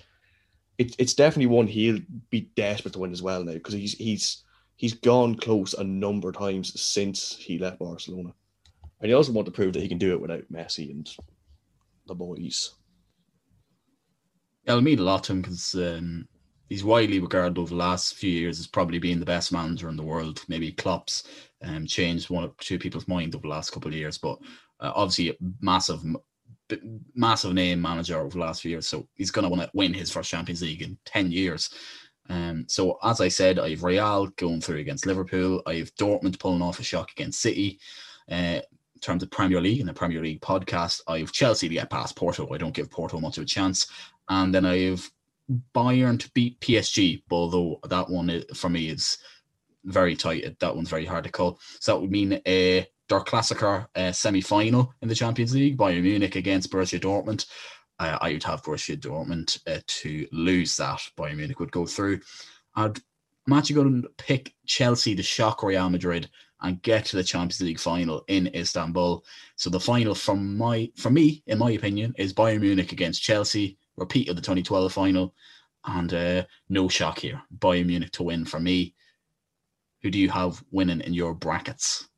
[0.79, 4.45] it, it's definitely one he'll be desperate to win as well now because he's he's
[4.77, 8.33] he's gone close a number of times since he left Barcelona.
[9.01, 11.09] And he also want to prove that he can do it without Messi and
[12.07, 12.75] the boys.
[14.65, 16.29] It'll mean a lot to him because um,
[16.69, 19.97] he's widely regarded over the last few years as probably being the best manager in
[19.97, 20.43] the world.
[20.49, 21.25] Maybe Klopp's
[21.63, 24.39] um, changed one or two people's mind over the last couple of years, but
[24.81, 26.01] uh, obviously a massive,
[27.15, 28.87] massive name manager over the last few years.
[28.87, 31.71] So he's going to want to win his first Champions League in ten years.
[32.31, 35.63] Um, so as I said, I have Real going through against Liverpool.
[35.67, 37.81] I have Dortmund pulling off a shock against City.
[38.31, 38.61] Uh,
[38.95, 41.89] in terms of Premier League and the Premier League podcast, I have Chelsea to get
[41.89, 42.53] past Porto.
[42.53, 43.87] I don't give Porto much of a chance.
[44.29, 45.09] And then I have
[45.75, 49.19] Bayern to beat PSG, although that one is, for me is
[49.85, 50.59] very tight.
[50.59, 51.59] That one's very hard to call.
[51.81, 56.03] So that would mean a Der Klassiker uh, semi final in the Champions League, Bayern
[56.03, 57.47] Munich against Borussia Dortmund.
[57.99, 61.01] Uh, I would have Borussia Dortmund uh, to lose that.
[61.17, 62.21] Bayern Munich would go through.
[62.75, 62.99] I'd,
[63.47, 66.29] I'm actually going to pick Chelsea to shock Real Madrid
[66.61, 69.25] and get to the Champions League final in Istanbul.
[69.57, 73.79] So the final from my for me, in my opinion, is Bayern Munich against Chelsea,
[73.99, 75.35] repeat of the 2012 final,
[75.85, 77.43] and uh, no shock here.
[77.59, 78.95] Bayern Munich to win for me.
[80.03, 82.09] Who do you have winning in your brackets?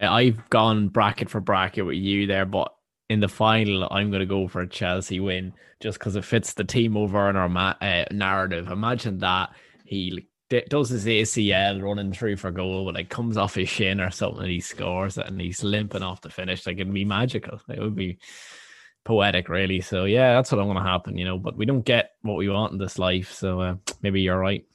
[0.00, 2.74] I've gone bracket for bracket with you there, but
[3.08, 6.54] in the final, I'm going to go for a Chelsea win just because it fits
[6.54, 8.68] the team over in our ma- uh, narrative.
[8.68, 9.50] Imagine that
[9.84, 10.26] he
[10.68, 14.42] does his ACL running through for goal, but like comes off his shin or something,
[14.42, 16.66] and he scores it, and he's limping off the finish.
[16.66, 17.60] Like it'd be magical.
[17.68, 18.18] It would be
[19.06, 19.80] poetic, really.
[19.80, 21.38] So yeah, that's what I'm going to happen, you know.
[21.38, 24.66] But we don't get what we want in this life, so uh, maybe you're right.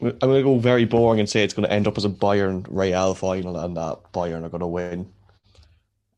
[0.00, 2.08] I'm going to go very boring and say it's going to end up as a
[2.08, 5.12] Bayern Real final and that Bayern are going to win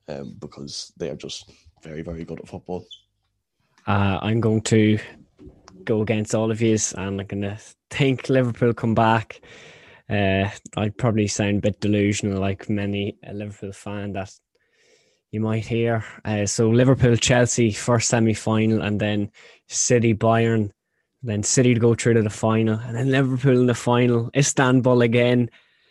[0.06, 1.50] um, because they are just
[1.82, 2.84] very, very good at football.
[3.86, 4.98] Uh, I'm going to
[5.84, 7.58] go against all of yous and I'm going to
[7.88, 9.40] think Liverpool come back.
[10.10, 14.30] Uh, I'd probably sound a bit delusional, like many a Liverpool fan that
[15.32, 16.04] you might hear.
[16.24, 19.30] Uh, so Liverpool, Chelsea, first semi final, and then
[19.68, 20.70] City, Bayern,
[21.22, 25.02] then City to go through to the final, and then Liverpool in the final, Istanbul
[25.02, 25.50] again.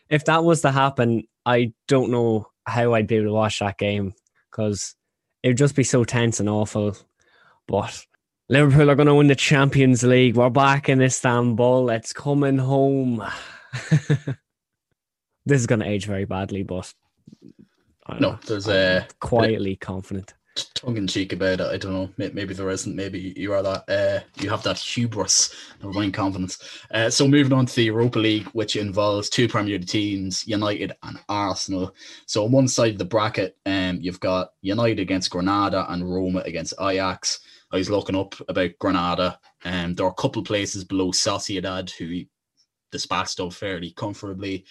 [0.10, 3.78] If that was to happen, I don't know how I'd be able to watch that
[3.78, 4.14] game
[4.50, 4.96] because
[5.44, 6.98] it would just be so tense and awful.
[7.68, 8.06] But
[8.50, 10.36] Liverpool are going to win the Champions League.
[10.36, 11.90] We're back in Istanbul.
[11.92, 13.24] It's coming home.
[13.90, 14.36] this
[15.48, 16.92] is going to age very badly, but
[18.14, 20.34] no, know, there's a quietly confident
[20.74, 21.68] tongue in cheek about it.
[21.68, 22.10] I don't know.
[22.18, 22.96] Maybe there isn't.
[22.96, 23.90] Maybe you are that.
[23.90, 26.84] Uh, you have that hubris of mind confidence.
[26.92, 30.94] Uh, so moving on to the Europa League, which involves two Premier League teams, United
[31.04, 31.96] and Arsenal.
[32.26, 36.40] So on one side of the bracket, um, you've got United against Granada and Roma
[36.40, 37.40] against Ajax.
[37.72, 41.90] I was looking up about Granada, and um, there are a couple places below Sociedad
[41.92, 42.24] who
[42.92, 44.66] dispatched of fairly comfortably.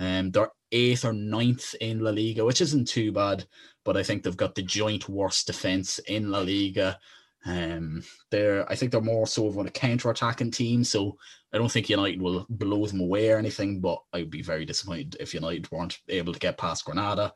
[0.00, 3.44] Um, they're eighth or ninth in La Liga, which isn't too bad
[3.84, 6.98] but I think they've got the joint worst defense in La Liga.
[7.46, 11.16] Um, they're I think they're more so of a counter-attacking team, so
[11.52, 13.80] I don't think United will blow them away or anything.
[13.80, 17.32] But I would be very disappointed if United weren't able to get past Granada.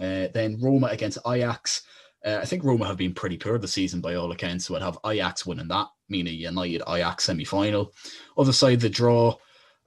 [0.00, 1.82] Uh, then Roma against Ajax.
[2.24, 4.82] Uh, I think Roma have been pretty poor this season by all accounts, so I'd
[4.82, 7.92] have Ajax winning that, meaning United Ajax semi-final.
[8.36, 9.36] Other side the draw.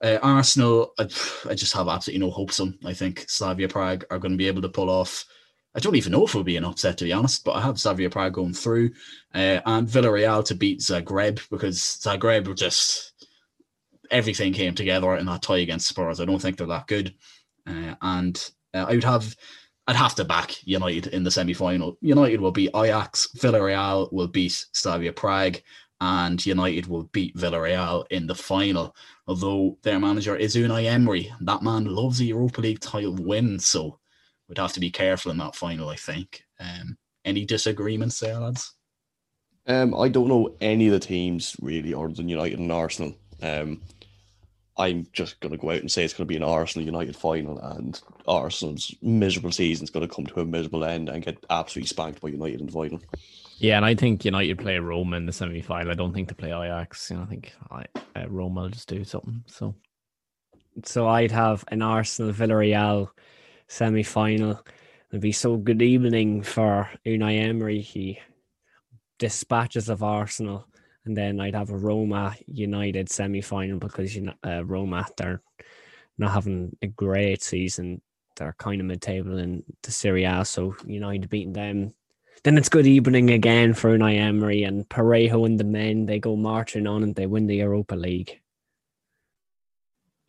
[0.02, 1.04] Uh, Arsenal, I,
[1.48, 2.76] I, just have absolutely no hopes on.
[2.84, 5.24] I think Slavia Prague are going to be able to pull off
[5.74, 7.62] I don't even know if it would be an upset to be honest, but I
[7.62, 8.90] have Slavia Prague going through,
[9.34, 13.12] uh, and Villarreal to beat Zagreb because Zagreb were just
[14.10, 16.20] everything came together in that tie against Spurs.
[16.20, 17.14] I don't think they're that good,
[17.66, 19.34] uh, and uh, I would have
[19.86, 21.96] I'd have to back United in the semi final.
[22.02, 25.56] United will beat Ajax, Villarreal will beat Slavia Prague,
[26.02, 28.94] and United will beat Villarreal in the final.
[29.28, 34.00] Although their manager is Unai Emery, that man loves a Europa League title win, so
[34.48, 35.88] we'd have to be careful in that final.
[35.88, 36.42] I think.
[36.58, 38.74] Um, any disagreements there, lads?
[39.68, 43.16] Um, I don't know any of the teams really, other than United and Arsenal.
[43.40, 43.80] Um,
[44.76, 47.14] I'm just going to go out and say it's going to be an Arsenal United
[47.14, 51.38] final, and Arsenal's miserable season is going to come to a miserable end and get
[51.48, 53.00] absolutely spanked by United in the final.
[53.62, 55.92] Yeah, and I think United play Roma in the semi final.
[55.92, 57.08] I don't think they play Ajax.
[57.08, 57.84] You know, I think uh,
[58.28, 59.44] Roma will just do something.
[59.46, 59.76] So,
[60.84, 63.10] so I'd have an Arsenal Villarreal
[63.68, 64.60] semi final.
[65.10, 67.80] It'd be so good evening for Unai Emery.
[67.80, 68.18] He
[69.20, 70.66] dispatches of Arsenal,
[71.04, 75.40] and then I'd have a Roma United semi final because you know, uh, Roma they're
[76.18, 78.02] not having a great season.
[78.36, 81.94] They're kind of mid table in the Serie A, so United beating them.
[82.44, 86.06] Then it's good evening again for Unai Emery and Parejo and the men.
[86.06, 88.40] They go marching on and they win the Europa League.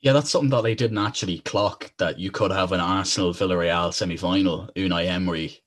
[0.02, 3.92] Yeah, that's something that I didn't actually clock that you could have an Arsenal Villarreal
[3.92, 5.64] semi final, Unai Emery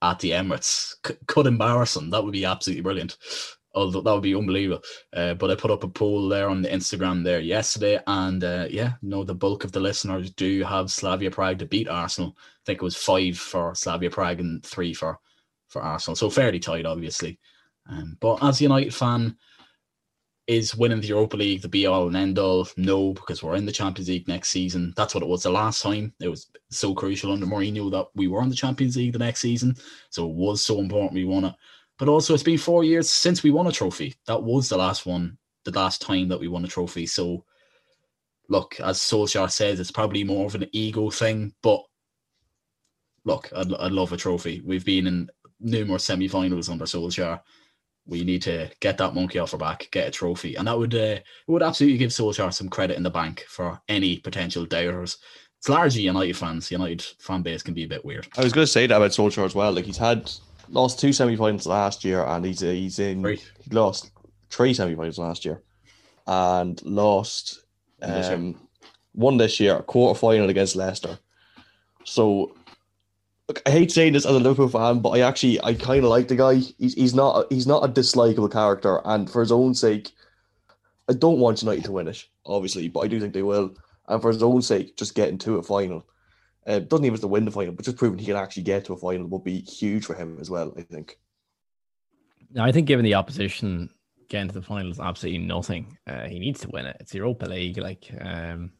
[0.00, 0.94] at the Emirates.
[1.06, 2.08] C- could embarrass them.
[2.08, 3.18] That would be absolutely brilliant.
[3.74, 4.82] Although that would be unbelievable.
[5.12, 8.68] Uh, but I put up a poll there on the Instagram there yesterday, and uh,
[8.70, 12.36] yeah, no, the bulk of the listeners do have Slavia Prague to beat Arsenal.
[12.38, 15.20] I think it was five for Slavia Prague and three for
[15.70, 16.16] for Arsenal.
[16.16, 17.38] So fairly tight, obviously.
[17.88, 19.36] Um, but as a United fan,
[20.46, 22.66] is winning the Europa League the be all and end all?
[22.76, 24.92] No, because we're in the Champions League next season.
[24.96, 26.12] That's what it was the last time.
[26.20, 29.40] It was so crucial under Mourinho that we were in the Champions League the next
[29.40, 29.76] season.
[30.10, 31.54] So it was so important we won it.
[31.98, 34.16] But also, it's been four years since we won a trophy.
[34.26, 37.06] That was the last one, the last time that we won a trophy.
[37.06, 37.44] So,
[38.48, 41.54] look, as Solskjaer says, it's probably more of an ego thing.
[41.62, 41.82] But
[43.24, 44.62] look, I'd, I'd love a trophy.
[44.64, 45.30] We've been in
[45.60, 47.40] numerous semi finals under Solskjaer
[48.06, 50.94] we need to get that monkey off our back, get a trophy, and that would
[50.94, 55.18] uh, would absolutely give Solskjaer some credit in the bank for any potential doubters.
[55.58, 56.70] It's largely United fans.
[56.70, 58.26] United fan base can be a bit weird.
[58.36, 59.72] I was going to say that about Solskjaer as well.
[59.72, 60.30] Like he's had
[60.68, 63.40] lost two semi-finals last year, and he's uh, he's in three.
[63.62, 64.10] he lost
[64.50, 65.62] three semi-finals last year,
[66.26, 67.64] and lost
[68.02, 68.56] um,
[69.12, 71.18] one this year, a quarter final against Leicester.
[72.04, 72.56] So
[73.50, 76.10] Look, I hate saying this as a Liverpool fan, but I actually I kind of
[76.10, 76.54] like the guy.
[76.54, 80.12] He's he's not he's not a dislikable character, and for his own sake,
[81.08, 83.74] I don't want United to win it, obviously, but I do think they will.
[84.06, 86.06] And for his own sake, just getting to a final,
[86.64, 88.84] uh, doesn't even have to win the final, but just proving he can actually get
[88.84, 90.72] to a final will be huge for him as well.
[90.78, 91.18] I think.
[92.52, 93.90] Now, I think given the opposition
[94.28, 95.98] getting to the final is absolutely nothing.
[96.06, 96.98] Uh, he needs to win it.
[97.00, 98.70] It's Europa League, like um,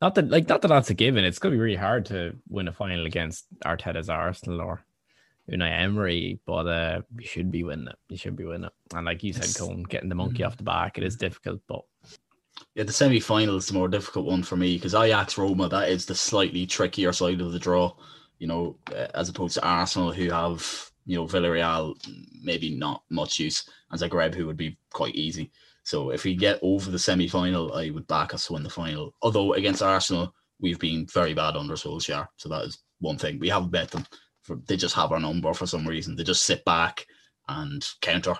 [0.00, 1.24] not that like not that that's a given.
[1.24, 4.84] It's going to be really hard to win a final against Arteta's Arsenal or
[5.50, 7.96] Unai Emery, but uh, you should be winning it.
[8.08, 8.72] You should be winning it.
[8.94, 11.82] And like you said, Cone, getting the monkey off the back, it is difficult, but
[12.74, 15.88] yeah, the semi final is the more difficult one for me because Ajax Roma, that
[15.88, 17.94] is the slightly trickier side of the draw,
[18.38, 21.94] you know, uh, as opposed to Arsenal, who have, you know, Villarreal,
[22.42, 25.50] maybe not much use, and Zagreb, who would be quite easy.
[25.88, 28.68] So if we get over the semi final, I would back us to win the
[28.68, 29.14] final.
[29.22, 32.26] Although against Arsenal, we've been very bad under Solskjaer.
[32.36, 33.38] So that is one thing.
[33.38, 34.04] We haven't bet them.
[34.42, 36.14] For, they just have our number for some reason.
[36.14, 37.06] They just sit back
[37.48, 38.36] and counter.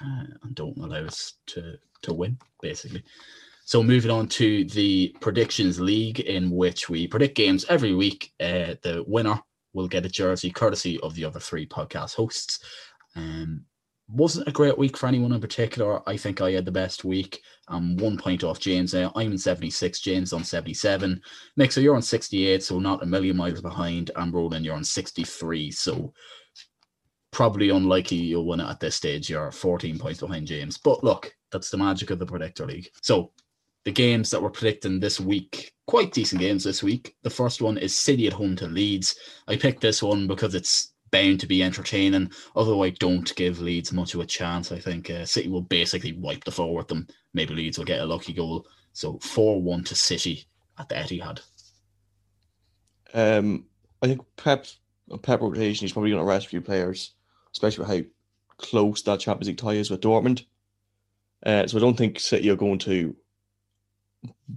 [0.00, 3.02] uh, and don't allow us to to win, basically.
[3.64, 8.32] So moving on to the predictions league, in which we predict games every week.
[8.38, 9.40] Uh, the winner
[9.72, 12.60] will get a jersey, courtesy of the other three podcast hosts.
[13.16, 13.64] Um,
[14.08, 16.00] wasn't a great week for anyone in particular.
[16.08, 17.42] I think I had the best week.
[17.68, 19.12] I'm one point off James now.
[19.16, 21.20] I'm in 76, James on 77.
[21.56, 24.12] Nick, so you're on 68, so not a million miles behind.
[24.14, 25.70] I'm Ronan, you're on 63.
[25.72, 26.12] So
[27.32, 29.28] probably unlikely you'll win it at this stage.
[29.28, 30.78] You're 14 points behind James.
[30.78, 32.88] But look, that's the magic of the Predictor League.
[33.02, 33.32] So
[33.84, 37.14] the games that we're predicting this week, quite decent games this week.
[37.22, 39.16] The first one is City at home to Leeds.
[39.48, 42.30] I picked this one because it's bound to be entertaining.
[42.54, 44.72] Although I don't give Leeds much of a chance.
[44.72, 47.06] I think uh, City will basically wipe the floor with them.
[47.34, 48.66] Maybe Leeds will get a lucky goal.
[48.92, 50.44] So 4 1 to City
[50.78, 51.40] at the Etihad.
[53.14, 53.66] Um,
[54.02, 54.78] I think Pep's
[55.22, 57.12] Pep rotation, he's probably going to rest a few players
[57.56, 58.10] especially with how
[58.58, 60.44] close that Champions League tie is with Dortmund.
[61.44, 63.16] Uh, so I don't think City are going to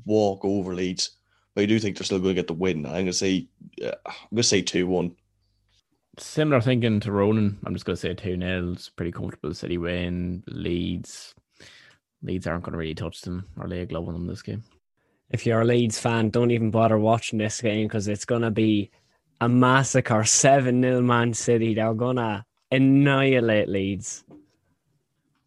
[0.05, 1.11] walk over Leeds,
[1.53, 2.85] but I do think they're still going to get the win.
[2.85, 3.47] I'm going to say,
[3.83, 5.15] uh, I'm going to say two one.
[6.19, 7.59] Similar thinking to Ronan.
[7.65, 10.43] I'm just going to say two 0 It's pretty comfortable City win.
[10.47, 11.33] Leeds,
[12.21, 14.63] Leeds aren't going to really touch them or lay a glove on them this game.
[15.29, 18.51] If you're a Leeds fan, don't even bother watching this game because it's going to
[18.51, 18.91] be
[19.41, 20.23] a massacre.
[20.23, 21.73] Seven 0 Man City.
[21.73, 24.23] They're gonna annihilate Leeds.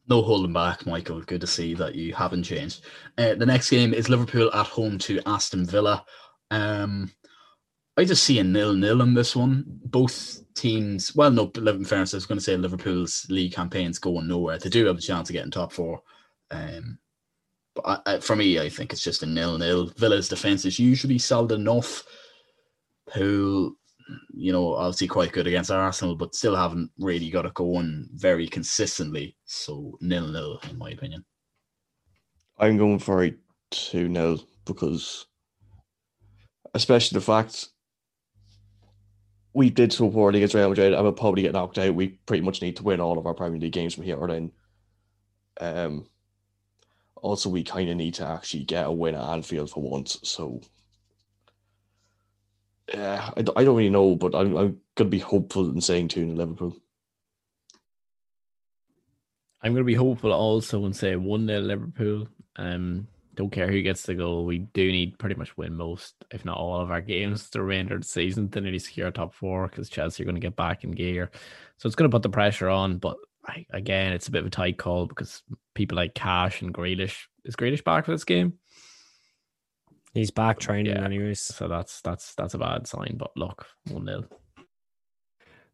[0.09, 1.21] No holding back, Michael.
[1.21, 2.85] Good to see that you haven't changed.
[3.17, 6.05] Uh, the next game is Liverpool at home to Aston Villa.
[6.51, 7.13] Um,
[7.97, 9.65] I just see a nil-nil in this one.
[9.67, 14.29] Both teams, well, no, in fairness, I was going to say Liverpool's league campaign's going
[14.29, 14.59] nowhere.
[14.59, 16.03] They do have a chance of getting top four.
[16.51, 16.99] Um,
[17.75, 19.93] but I, I, for me, I think it's just a nil-nil.
[19.97, 22.05] Villa's defense is usually solid enough.
[23.15, 23.77] Who
[24.35, 28.49] you know, obviously quite good against Arsenal, but still haven't really got it going very
[28.49, 29.37] consistently.
[29.45, 31.25] So nil nil, in my opinion.
[32.59, 33.35] I'm going for a
[33.71, 35.27] two nil because,
[36.75, 37.69] especially the fact
[39.55, 41.95] we did so poorly against Real Madrid, I will probably get knocked out.
[41.95, 44.31] We pretty much need to win all of our Premier League games from here on
[44.31, 44.53] in.
[45.61, 46.07] Um,
[47.17, 50.19] also, we kind of need to actually get a win at Anfield for once.
[50.23, 50.63] So
[52.93, 56.09] yeah, I, I don't really know, but I'm, I'm going to be hopeful in saying
[56.09, 56.77] 2 in Liverpool.
[59.63, 62.29] I'm going to be hopeful also and say 1 0 Liverpool.
[62.57, 64.45] Um, don't care who gets the goal.
[64.45, 67.95] We do need pretty much win most, if not all, of our games the remainder
[67.95, 70.85] of the season to nearly secure top four because Chelsea are going to get back
[70.85, 71.31] in gear.
[71.79, 72.99] So it's going to put the pressure on.
[72.99, 73.17] But
[73.47, 75.43] I, again, it's a bit of a tight call because
[75.75, 78.55] people like Cash and Grealish is Grealish back for this game?
[80.13, 81.05] He's back training yeah.
[81.05, 81.41] anyways.
[81.41, 83.17] So that's that's that's a bad sign.
[83.17, 84.27] But look, one nil.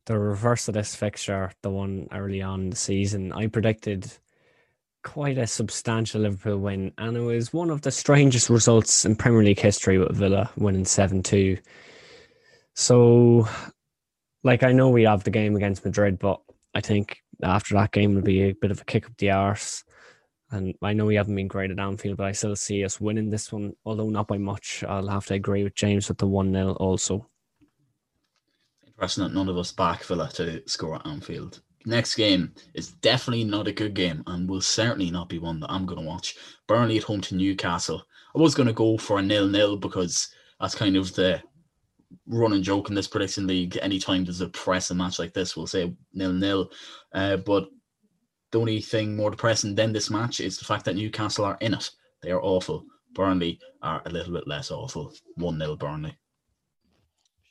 [0.07, 4.11] The reverse of this fixture, the one early on in the season, I predicted
[5.03, 9.43] quite a substantial Liverpool win, and it was one of the strangest results in Premier
[9.43, 11.59] League history with Villa winning seven two.
[12.75, 13.49] So,
[14.45, 16.41] like I know we have the game against Madrid, but
[16.75, 19.85] I think after that game will be a bit of a kick up the arse.
[20.51, 23.29] And I know we haven't been great at Anfield, but I still see us winning
[23.29, 24.83] this one, although not by much.
[24.89, 27.29] I'll have to agree with James with the 1 0 also.
[28.87, 31.61] Interesting that none of us back Villa to score at Anfield.
[31.89, 35.71] Next game is definitely not a good game and will certainly not be one that
[35.71, 36.37] I'm going to watch.
[36.67, 38.03] Burnley at home to Newcastle.
[38.37, 40.29] I was going to go for a nil nil because
[40.61, 41.43] that's kind of the
[42.27, 43.79] running joke in this prediction league.
[43.81, 46.71] Anytime there's a press a match like this, we'll say nil nil.
[47.15, 47.71] Uh, but
[48.53, 51.73] the only thing more depressing than this match is the fact that Newcastle are in
[51.73, 51.91] it.
[52.23, 52.85] They are awful.
[53.15, 55.15] Burnley are a little bit less awful.
[55.37, 56.19] 1 0 Burnley.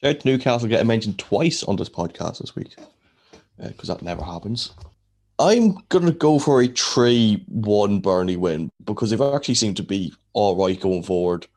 [0.03, 2.75] Shout Newcastle getting mentioned twice on this podcast this week
[3.59, 4.71] because uh, that never happens.
[5.39, 10.13] I'm to go for a 3 1 Burnley win because they've actually seemed to be
[10.33, 11.47] all right going forward.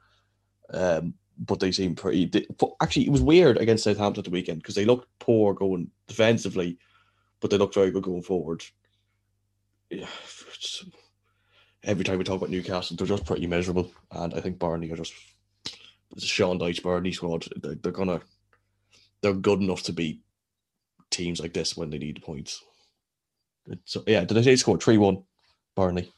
[0.72, 2.26] Um, but they seem pretty.
[2.26, 2.46] They,
[2.82, 6.76] actually, it was weird against Southampton the weekend because they looked poor going defensively,
[7.40, 8.62] but they looked very good going forward
[9.90, 10.06] yeah,
[11.82, 13.90] every time we talk about Newcastle, they're just pretty miserable.
[14.12, 15.12] And I think Burnley are just
[16.12, 17.46] it's a Sean Dyche Burnley squad.
[17.56, 18.20] They're, they're gonna
[19.20, 20.20] they're good enough to beat
[21.10, 22.62] teams like this when they need points.
[23.84, 25.22] So yeah, did I say score three one
[25.76, 26.10] Burnley?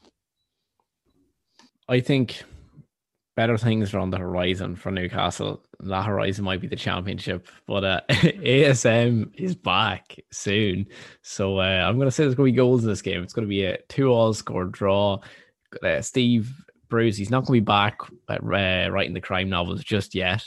[1.89, 2.43] I think
[3.35, 5.63] better things are on the horizon for Newcastle.
[5.79, 10.87] That horizon might be the championship, but uh, ASM is back soon.
[11.21, 13.21] So uh, I'm going to say there's going to be goals in this game.
[13.23, 15.19] It's going to be a two all score draw.
[15.83, 16.53] Uh, Steve
[16.89, 20.43] Bruce, he's not going to be back at, uh, writing the crime novels just yet.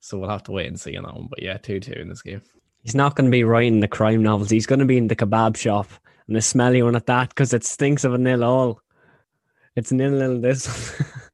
[0.00, 1.26] So we'll have to wait and see on that one.
[1.28, 2.42] But yeah, 2 2 in this game.
[2.82, 4.50] He's not going to be writing the crime novels.
[4.50, 5.88] He's going to be in the kebab shop
[6.26, 8.80] and a smelly one at that because it stinks of a nil all.
[9.76, 11.00] It's nil nil this.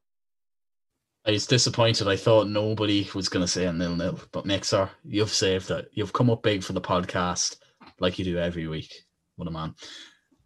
[1.27, 2.07] I was disappointed.
[2.07, 5.89] I thought nobody was going to say a nil nil, but Mixer, you've saved it.
[5.91, 7.57] You've come up big for the podcast,
[7.99, 8.93] like you do every week.
[9.35, 9.73] What a man!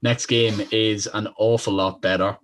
[0.01, 2.37] Next game is an awful lot better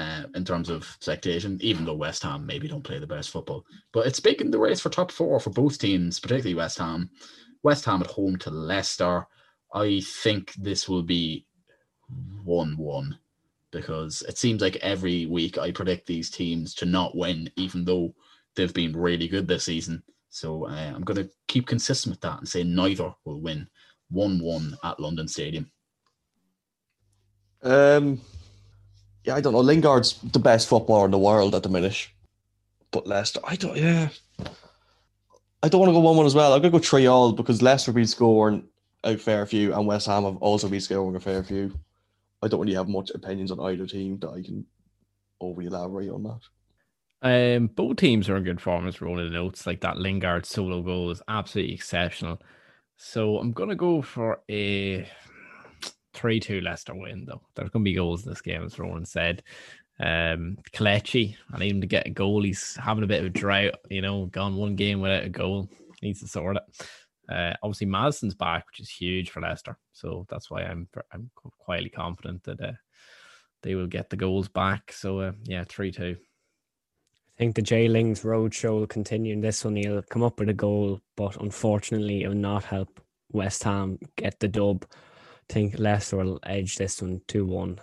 [0.00, 3.64] uh, in terms of expectation, even though West Ham maybe don't play the best football.
[3.92, 7.10] But it's big in the race for top four for both teams, particularly West Ham.
[7.62, 9.26] West Ham at home to Leicester.
[9.72, 11.46] I think this will be
[12.44, 13.18] 1 1
[13.70, 18.14] because it seems like every week I predict these teams to not win, even though
[18.54, 20.02] they've been really good this season.
[20.30, 23.68] So uh, I'm going to keep consistent with that and say neither will win
[24.10, 25.70] 1 1 at London Stadium.
[27.62, 28.20] Um,
[29.24, 29.60] yeah, I don't know.
[29.60, 32.08] Lingard's the best footballer in the world at the minute,
[32.90, 33.76] but Leicester, I don't.
[33.76, 34.08] Yeah,
[35.62, 36.52] I don't want to go one one as well.
[36.52, 38.64] I'm gonna go three all because Leicester will be scoring
[39.04, 41.78] a fair few, and West Ham have also been scoring a fair few.
[42.42, 44.64] I don't really have much opinions on either team that I can
[45.40, 46.40] overly elaborate on that.
[47.20, 49.66] Um, both teams are in good form as Ronan notes.
[49.66, 52.40] Like that Lingard solo goal is absolutely exceptional.
[52.96, 55.08] So I'm gonna go for a
[56.18, 57.42] 3 2 Leicester win, though.
[57.54, 59.42] There's going to be goals in this game, as Ronan said.
[60.00, 62.42] Um, Kelechi, I need him to get a goal.
[62.42, 65.68] He's having a bit of a drought, you know, gone one game without a goal.
[66.02, 66.62] Needs to sort it.
[67.28, 69.76] Uh, obviously, Maddison's back, which is huge for Leicester.
[69.92, 72.72] So that's why I'm I'm quietly confident that uh,
[73.62, 74.92] they will get the goals back.
[74.92, 76.16] So uh, yeah, three two.
[76.18, 79.76] I think the J Lings roadshow will continue in this one.
[79.76, 84.40] He'll come up with a goal, but unfortunately, it will not help West Ham get
[84.40, 84.86] the dub
[85.48, 87.80] think Leicester will edge this one 2 1.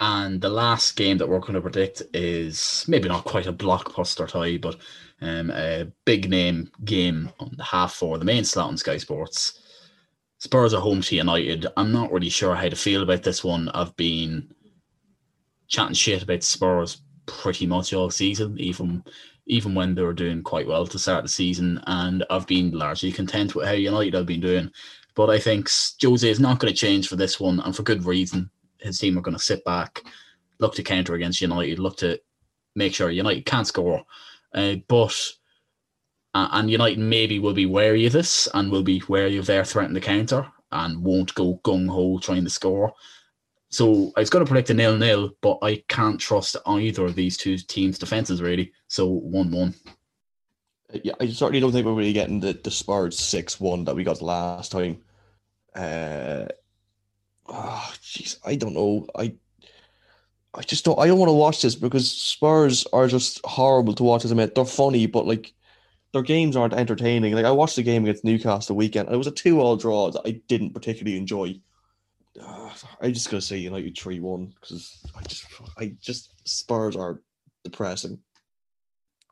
[0.00, 4.28] And the last game that we're going to predict is maybe not quite a blockbuster
[4.28, 4.76] tie, but
[5.22, 9.60] um, a big name game on the half four, the main slot on Sky Sports.
[10.38, 11.66] Spurs are home to United.
[11.76, 13.70] I'm not really sure how to feel about this one.
[13.70, 14.52] I've been
[15.68, 19.02] chatting shit about Spurs pretty much all season, even
[19.48, 21.80] even when they were doing quite well to start the season.
[21.86, 24.70] And I've been largely content with how United have been doing.
[25.14, 25.70] But I think
[26.02, 28.50] Jose is not going to change for this one, and for good reason.
[28.86, 30.02] His team are going to sit back,
[30.58, 32.20] look to counter against United, look to
[32.74, 34.02] make sure United can't score.
[34.54, 35.14] Uh, but
[36.34, 39.64] uh, and United maybe will be wary of this and will be wary of their
[39.64, 42.92] threat in the counter and won't go gung ho trying to score.
[43.68, 47.14] So I was going to predict a nil nil, but I can't trust either of
[47.14, 48.72] these two teams' defenses really.
[48.88, 49.74] So one one.
[51.02, 54.04] Yeah, I certainly don't think we're really getting the, the Spurs six one that we
[54.04, 55.02] got last time.
[55.74, 56.46] Uh,
[57.48, 59.06] oh, jeez, I don't know.
[59.16, 59.34] I
[60.54, 60.98] I just don't.
[60.98, 64.24] I don't want to watch this because Spurs are just horrible to watch.
[64.24, 65.52] As I mean, they're funny, but like
[66.12, 67.34] their games aren't entertaining.
[67.34, 70.10] Like I watched the game against Newcastle the weekend, and it was a two-all draw
[70.10, 71.60] that I didn't particularly enjoy.
[72.40, 72.70] Uh,
[73.02, 75.46] I'm just gonna say United three one because I just,
[75.78, 77.20] I just Spurs are
[77.64, 78.18] depressing.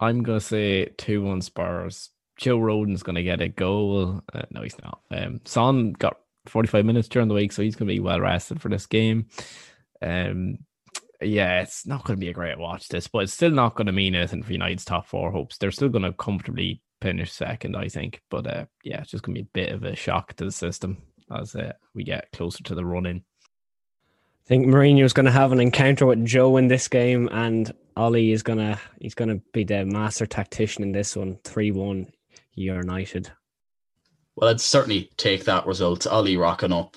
[0.00, 2.10] I'm gonna say two one Spurs.
[2.36, 4.22] Joe Rodon's gonna get a goal.
[4.32, 5.00] Uh, no, he's not.
[5.10, 8.60] Um, Son got 45 minutes during the week, so he's going to be well rested
[8.60, 9.26] for this game.
[10.02, 10.58] Um,
[11.20, 13.86] yeah, it's not going to be a great watch this, but it's still not going
[13.86, 15.58] to mean anything for United's top four hopes.
[15.58, 18.20] They're still going to comfortably finish second, I think.
[18.30, 20.52] But uh, yeah, it's just going to be a bit of a shock to the
[20.52, 20.98] system
[21.34, 23.18] as uh, we get closer to the run in.
[23.18, 27.72] I think Mourinho is going to have an encounter with Joe in this game, and
[27.96, 31.38] Ollie is going to he's going to be the master tactician in this one.
[31.44, 32.08] Three one,
[32.54, 33.30] United.
[34.36, 36.06] Well, I'd certainly take that result.
[36.06, 36.96] Ollie rocking up,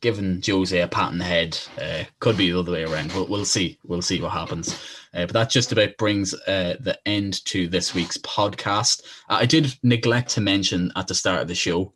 [0.00, 1.58] giving Jose a pat on the head.
[1.80, 3.12] Uh, could be the other way around.
[3.12, 3.78] We'll, we'll see.
[3.84, 4.72] We'll see what happens.
[5.12, 9.02] Uh, but that just about brings uh, the end to this week's podcast.
[9.28, 11.92] I did neglect to mention at the start of the show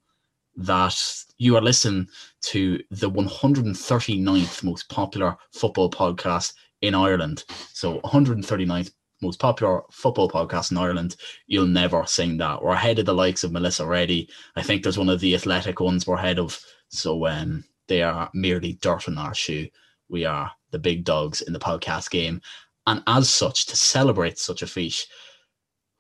[0.56, 2.08] that you are listening
[2.42, 7.44] to the 139th most popular football podcast in Ireland.
[7.72, 8.90] So 139th
[9.20, 11.16] most popular football podcast in Ireland,
[11.46, 12.62] you'll never sing that.
[12.62, 14.28] We're ahead of the likes of Melissa Reddy.
[14.56, 16.58] I think there's one of the athletic ones we're ahead of.
[16.88, 19.68] So um, they are merely dirt on our shoe.
[20.08, 22.40] We are the big dogs in the podcast game.
[22.86, 25.06] And as such, to celebrate such a feat,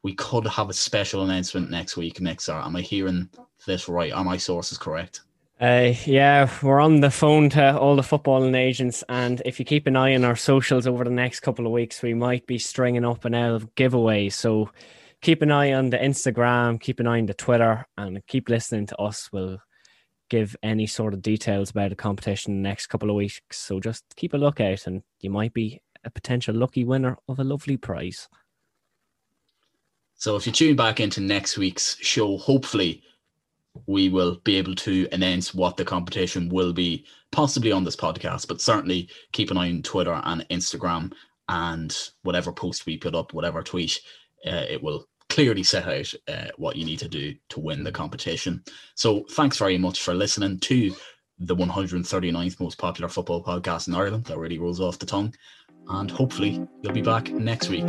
[0.02, 2.52] we could have a special announcement next week, Mixer.
[2.52, 3.28] Am I hearing
[3.66, 4.12] this right?
[4.12, 5.20] Are my sources correct?
[5.60, 9.86] Uh, yeah, we're on the phone to all the footballing agents, and if you keep
[9.86, 13.04] an eye on our socials over the next couple of weeks, we might be stringing
[13.04, 14.30] up an L giveaway.
[14.30, 14.70] So
[15.20, 18.86] keep an eye on the Instagram, keep an eye on the Twitter, and keep listening
[18.86, 19.28] to us.
[19.34, 19.58] We'll
[20.30, 23.40] give any sort of details about the competition the next couple of weeks.
[23.50, 27.44] So just keep a lookout, and you might be a potential lucky winner of a
[27.44, 28.30] lovely prize.
[30.14, 33.02] So if you tune back into next week's show, hopefully
[33.86, 38.48] we will be able to announce what the competition will be, possibly on this podcast,
[38.48, 41.12] but certainly keep an eye on Twitter and Instagram
[41.48, 44.00] and whatever post we put up, whatever tweet,
[44.46, 47.92] uh, it will clearly set out uh, what you need to do to win the
[47.92, 48.62] competition.
[48.94, 50.94] So thanks very much for listening to
[51.38, 54.24] the 139th most popular football podcast in Ireland.
[54.26, 55.34] That really rolls off the tongue.
[55.88, 57.88] And hopefully you'll be back next week.